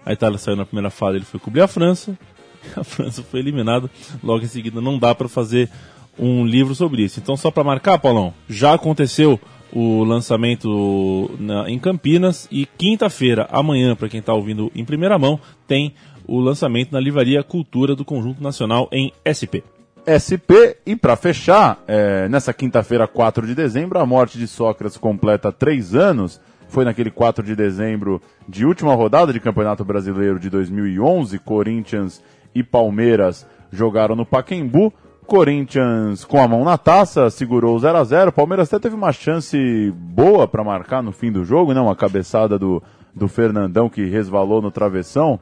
A 0.04 0.12
Itália 0.12 0.38
saiu 0.38 0.56
na 0.56 0.64
primeira 0.64 0.90
fase, 0.90 1.18
ele 1.18 1.24
foi 1.24 1.38
cobrir 1.38 1.60
a 1.60 1.68
França. 1.68 2.16
A 2.74 2.82
França 2.82 3.22
foi 3.22 3.38
eliminada. 3.38 3.88
Logo 4.24 4.44
em 4.44 4.48
seguida, 4.48 4.80
não 4.80 4.98
dá 4.98 5.14
para 5.14 5.28
fazer 5.28 5.70
um 6.18 6.44
livro 6.44 6.74
sobre 6.74 7.02
isso. 7.02 7.20
Então, 7.20 7.36
só 7.36 7.48
para 7.48 7.62
marcar, 7.62 7.98
Paulão, 7.98 8.34
já 8.48 8.74
aconteceu 8.74 9.38
o 9.72 10.05
lançamento 10.05 11.31
na- 11.38 11.68
em 11.70 11.79
Campinas 11.79 12.48
e 12.50 12.66
quinta-feira, 12.79 13.46
amanhã, 13.50 13.94
para 13.96 14.09
quem 14.09 14.20
está 14.20 14.33
ouvindo 14.33 14.70
em 14.74 14.85
primeira 14.85 15.18
mão, 15.18 15.38
tem 15.66 15.92
o 16.26 16.40
lançamento 16.40 16.92
na 16.92 17.00
Livraria 17.00 17.42
Cultura 17.42 17.94
do 17.94 18.05
Conjunto 18.05 18.42
Nacional 18.42 18.88
em 18.92 19.12
SP. 19.24 19.62
SP. 20.07 20.76
E 20.87 20.94
para 20.94 21.16
fechar, 21.16 21.83
é, 21.87 22.29
nessa 22.29 22.52
quinta-feira, 22.52 23.09
4 23.09 23.46
de 23.46 23.55
dezembro, 23.55 23.98
a 23.98 24.07
morte 24.07 24.38
de 24.38 24.46
Sócrates 24.46 24.96
completa 24.96 25.50
três 25.50 25.94
anos. 25.94 26.40
Foi 26.68 26.85
naquele 26.85 27.11
4 27.11 27.44
de 27.44 27.55
dezembro 27.57 28.20
de 28.48 28.64
última 28.66 28.94
rodada 28.94 29.33
de 29.33 29.40
Campeonato 29.40 29.85
Brasileiro 29.85 30.38
de 30.38 30.48
2011. 30.50 31.38
Corinthians 31.40 32.22
e 32.55 32.62
Palmeiras 32.62 33.46
jogaram 33.70 34.14
no 34.16 34.24
Paquembu. 34.26 34.92
Corinthians 35.26 36.24
com 36.24 36.40
a 36.40 36.48
mão 36.48 36.64
na 36.64 36.78
taça, 36.78 37.28
segurou 37.30 37.74
o 37.74 37.78
0 37.78 37.98
a 37.98 38.04
0 38.04 38.32
Palmeiras 38.32 38.68
até 38.68 38.84
teve 38.84 38.94
uma 38.94 39.12
chance 39.12 39.92
boa 39.94 40.46
para 40.46 40.64
marcar 40.64 41.02
no 41.02 41.12
fim 41.12 41.32
do 41.32 41.44
jogo, 41.44 41.74
né? 41.74 41.80
Uma 41.80 41.96
cabeçada 41.96 42.58
do, 42.58 42.82
do 43.14 43.26
Fernandão 43.26 43.88
que 43.88 44.04
resvalou 44.04 44.62
no 44.62 44.70
travessão. 44.70 45.38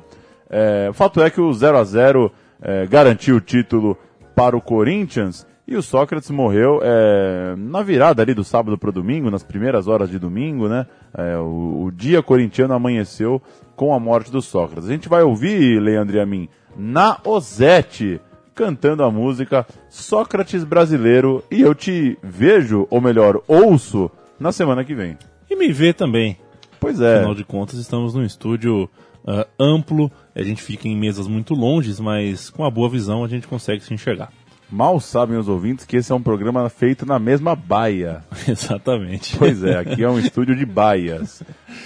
É, 0.49 0.89
o 0.91 0.95
fato 0.95 1.23
é 1.23 1.31
que 1.31 1.41
o 1.41 1.53
0 1.53 1.77
a 1.77 1.85
0 1.85 2.33
é, 2.63 2.87
garantiu 2.87 3.37
o 3.37 3.41
título 3.41 3.97
para 4.35 4.57
o 4.57 4.61
Corinthians 4.61 5.47
e 5.67 5.77
o 5.77 5.83
Sócrates 5.83 6.31
morreu 6.31 6.81
é, 6.83 7.55
na 7.57 7.83
virada 7.83 8.23
ali 8.23 8.35
do 8.35 8.45
sábado 8.45 8.77
para 8.77 8.91
o 8.91 8.93
domingo, 8.93 9.31
nas 9.31 9.43
primeiras 9.43 9.87
horas 9.87 10.11
de 10.11 10.19
domingo, 10.19 10.69
né? 10.69 10.87
É, 11.17 11.37
o, 11.39 11.85
o 11.85 11.91
dia 11.91 12.23
corintiano 12.23 12.75
amanheceu 12.75 13.41
com 13.77 13.95
a 13.95 14.01
morte 14.01 14.31
do 14.31 14.43
Sócrates. 14.43 14.89
A 14.89 14.93
gente 14.93 15.09
vai 15.09 15.23
ouvir, 15.23 15.81
Leandro 15.81 16.17
e 16.17 16.21
a 16.21 16.27
mim, 16.27 16.49
na 16.77 17.19
Ozete, 17.25 18.21
cantando 18.55 19.03
a 19.03 19.11
música 19.11 19.67
Sócrates 19.89 20.65
Brasileiro 20.65 21.43
e 21.51 21.61
eu 21.61 21.75
te 21.75 22.17
vejo, 22.23 22.87
ou 22.91 23.01
melhor, 23.01 23.43
ouço, 23.49 24.11
na 24.39 24.53
semana 24.53 24.85
que 24.85 24.95
vem. 24.95 25.19
E 25.51 25.57
me 25.57 25.73
vê 25.73 25.93
também. 25.93 26.39
Pois 26.79 27.01
é. 27.01 27.17
Afinal 27.17 27.35
de 27.35 27.45
contas, 27.45 27.79
estamos 27.79 28.15
num 28.15 28.25
estúdio 28.25 28.89
ah, 29.27 29.47
amplo, 29.59 30.13
a 30.35 30.43
gente 30.43 30.63
fica 30.63 30.87
em 30.87 30.97
mesas 30.97 31.27
muito 31.27 31.55
longes, 31.55 31.99
mas 31.99 32.51
com 32.51 32.65
a 32.65 32.71
boa 32.71 32.89
visão 32.89 33.25
a 33.25 33.29
gente 33.29 33.49
consegue 33.49 33.83
se 33.83 33.95
enxergar. 33.95 34.31
Mal 34.71 34.99
sabem 34.99 35.39
os 35.39 35.49
ouvintes 35.49 35.85
que 35.85 35.97
esse 35.97 36.11
é 36.11 36.15
um 36.15 36.23
programa 36.23 36.69
feito 36.69 37.07
na 37.07 37.19
mesma 37.19 37.55
baia. 37.55 38.25
Exatamente. 38.49 39.37
Pois 39.37 39.63
é, 39.63 39.79
aqui 39.79 40.03
é 40.03 40.09
um 40.09 40.19
estúdio 40.19 40.57
de 40.57 40.67
baias. 40.67 41.43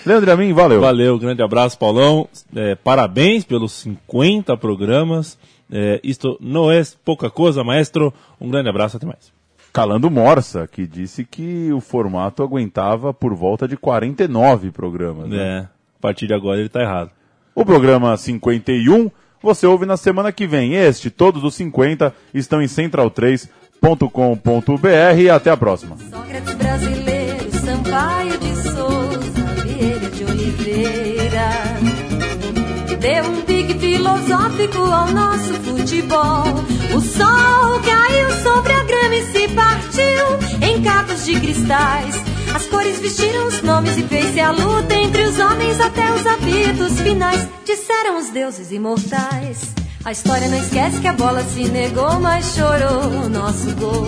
Leandro 0.07 0.33
a 0.33 0.37
mim, 0.37 0.53
valeu. 0.53 0.81
Valeu, 0.81 1.19
grande 1.19 1.43
abraço, 1.43 1.79
Paulão. 1.79 2.29
É, 2.55 2.75
parabéns 2.75 3.45
pelos 3.45 3.73
50 3.73 4.57
programas. 4.57 5.39
É, 5.71 6.01
isto 6.03 6.37
não 6.41 6.71
é 6.71 6.83
pouca 7.05 7.31
coisa, 7.31 7.63
maestro. 7.63 8.13
Um 8.41 8.51
grande 8.51 8.69
abraço, 8.69 8.97
até 8.97 9.07
mais. 9.07 9.33
Calando 9.73 10.11
Morsa, 10.11 10.67
que 10.67 10.87
disse 10.87 11.25
que 11.25 11.73
o 11.73 11.81
formato 11.81 12.43
aguentava 12.43 13.13
por 13.13 13.35
volta 13.35 13.69
de 13.69 13.77
49 13.77 14.71
programas. 14.71 15.29
né? 15.29 15.37
É, 15.37 15.59
a 15.61 16.01
partir 16.01 16.27
de 16.27 16.35
agora 16.35 16.59
ele 16.59 16.69
tá 16.69 16.81
errado. 16.81 17.11
O 17.55 17.65
programa 17.65 18.17
51 18.17 19.11
você 19.43 19.67
ouve 19.67 19.87
na 19.87 19.97
semana 19.97 20.33
que 20.33 20.47
vem. 20.47 20.75
Este, 20.75 21.11
todos 21.11 21.45
os 21.45 21.55
50, 21.55 22.15
estão 22.35 22.61
em 22.61 22.67
central3.com.br 22.67 25.21
e 25.21 25.31
até 25.31 25.51
a 25.51 25.57
próxima. 25.57 25.97
Sócrates 25.97 26.55
brasileiro, 26.55 27.51
Sampaio 27.53 28.39
de 28.39 28.55
Souza, 28.63 29.45
Vieira 29.65 30.11
de 30.11 30.25
Oliveira. 30.25 31.68
Deu 33.01 33.25
um 33.25 33.43
pique 33.43 33.79
filosófico 33.79 34.79
ao 34.79 35.07
nosso 35.13 35.55
futebol. 35.55 36.45
O 36.95 37.01
sol 37.01 37.81
caiu 37.85 38.31
sobre 38.43 38.73
a 38.73 38.83
grama 38.85 39.15
e 39.15 39.33
se 39.33 39.49
partiu 39.49 40.69
em 40.69 40.83
cacos 40.83 41.25
de 41.25 41.39
cristais. 41.39 42.21
As 42.55 42.67
cores 42.67 42.99
vestiram 42.99 43.47
os 43.47 43.63
nomes 43.63 43.97
e 43.97 44.03
fez-se 44.03 44.41
a 44.41 44.51
luta 44.51 44.95
entre 44.95 45.23
os 45.23 45.39
homens 45.39 45.81
até 45.81 46.13
os 46.13 46.27
apitos 46.27 47.01
finais. 47.01 47.47
Disseram 47.65 48.19
os 48.19 48.31
deuses 48.31 48.73
imortais. 48.73 49.75
A 50.05 50.11
história 50.11 50.49
não 50.49 50.59
esquece 50.59 51.01
que 51.01 51.07
a 51.07 51.13
bola 51.13 51.43
se 51.45 51.65
negou, 51.65 52.19
mas 52.19 52.55
chorou 52.55 53.25
o 53.25 53.29
nosso 53.29 53.71
gol. 53.77 54.07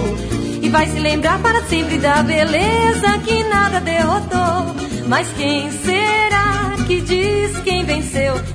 E 0.63 0.69
vai 0.69 0.87
se 0.89 0.99
lembrar 0.99 1.39
para 1.41 1.63
sempre 1.65 1.99
da 1.99 2.23
beleza 2.23 3.19
que 3.25 3.45
nada 3.45 3.81
derrotou. 3.81 4.75
Mas 5.07 5.29
quem 5.37 5.71
será 5.71 6.75
que 6.87 7.01
diz 7.01 7.59
quem 7.63 7.85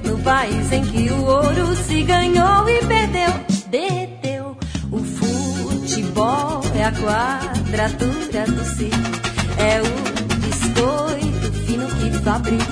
no 0.03 0.17
país 0.19 0.69
em 0.71 0.83
que 0.83 1.09
o 1.11 1.23
ouro 1.23 1.75
se 1.77 2.03
ganhou 2.03 2.67
e 2.67 2.79
perdeu? 2.85 3.31
Deteu. 3.69 4.57
O 4.91 4.99
futebol 4.99 6.61
é 6.75 6.83
a 6.83 6.91
quadratura 6.91 8.45
do 8.47 8.65
círculo. 8.65 9.15
É 9.57 9.81
o 9.81 10.35
biscoito 10.39 11.53
fino 11.65 11.87
que 11.87 12.11
fabrica. 12.19 12.65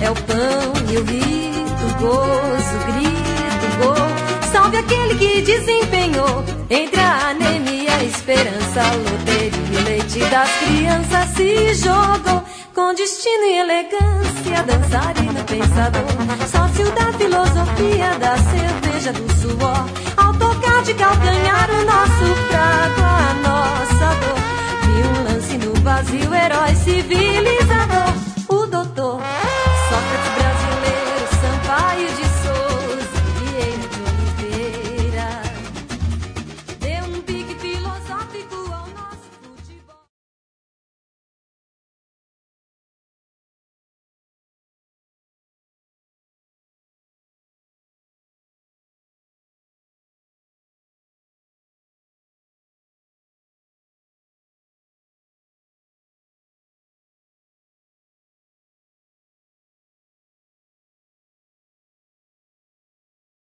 É 0.00 0.10
o 0.10 0.14
pão 0.14 0.72
e 0.90 0.96
o 0.96 1.04
rito, 1.04 1.98
gozo, 2.00 2.78
grito, 2.86 3.76
gol. 3.78 4.50
Salve 4.50 4.76
aquele 4.78 5.14
que 5.14 5.42
desempenhou 5.42 6.44
entre 6.68 7.00
a 7.00 7.28
anemia, 7.28 7.94
a 7.94 8.04
esperança, 8.04 8.82
a 8.82 8.94
loteria, 8.94 9.80
o 9.80 9.84
leite 9.84 10.18
das 10.18 10.50
crianças 10.50 11.28
se 11.36 11.74
jogou 11.74 12.44
com 12.74 12.92
destino 12.92 13.44
e 13.44 13.58
elegância, 13.58 14.62
dançarino 14.66 15.44
pensador, 15.44 16.02
sócio 16.50 16.90
da 16.92 17.12
filosofia, 17.12 18.18
da 18.18 18.36
cerveja, 18.36 19.12
do 19.12 19.32
suor. 19.40 19.88
Ao 20.16 20.32
tocar 20.34 20.82
de 20.82 20.94
calcanhar 20.94 21.70
o 21.70 21.84
nosso 21.84 22.34
fraco, 22.48 23.00
a 23.00 23.34
nossa 23.48 24.06
dor. 24.20 24.38
Vi 24.86 25.02
um 25.06 25.24
lance 25.24 25.58
no 25.58 25.74
vazio, 25.82 26.34
herói 26.34 26.74
civilizador. 26.74 28.33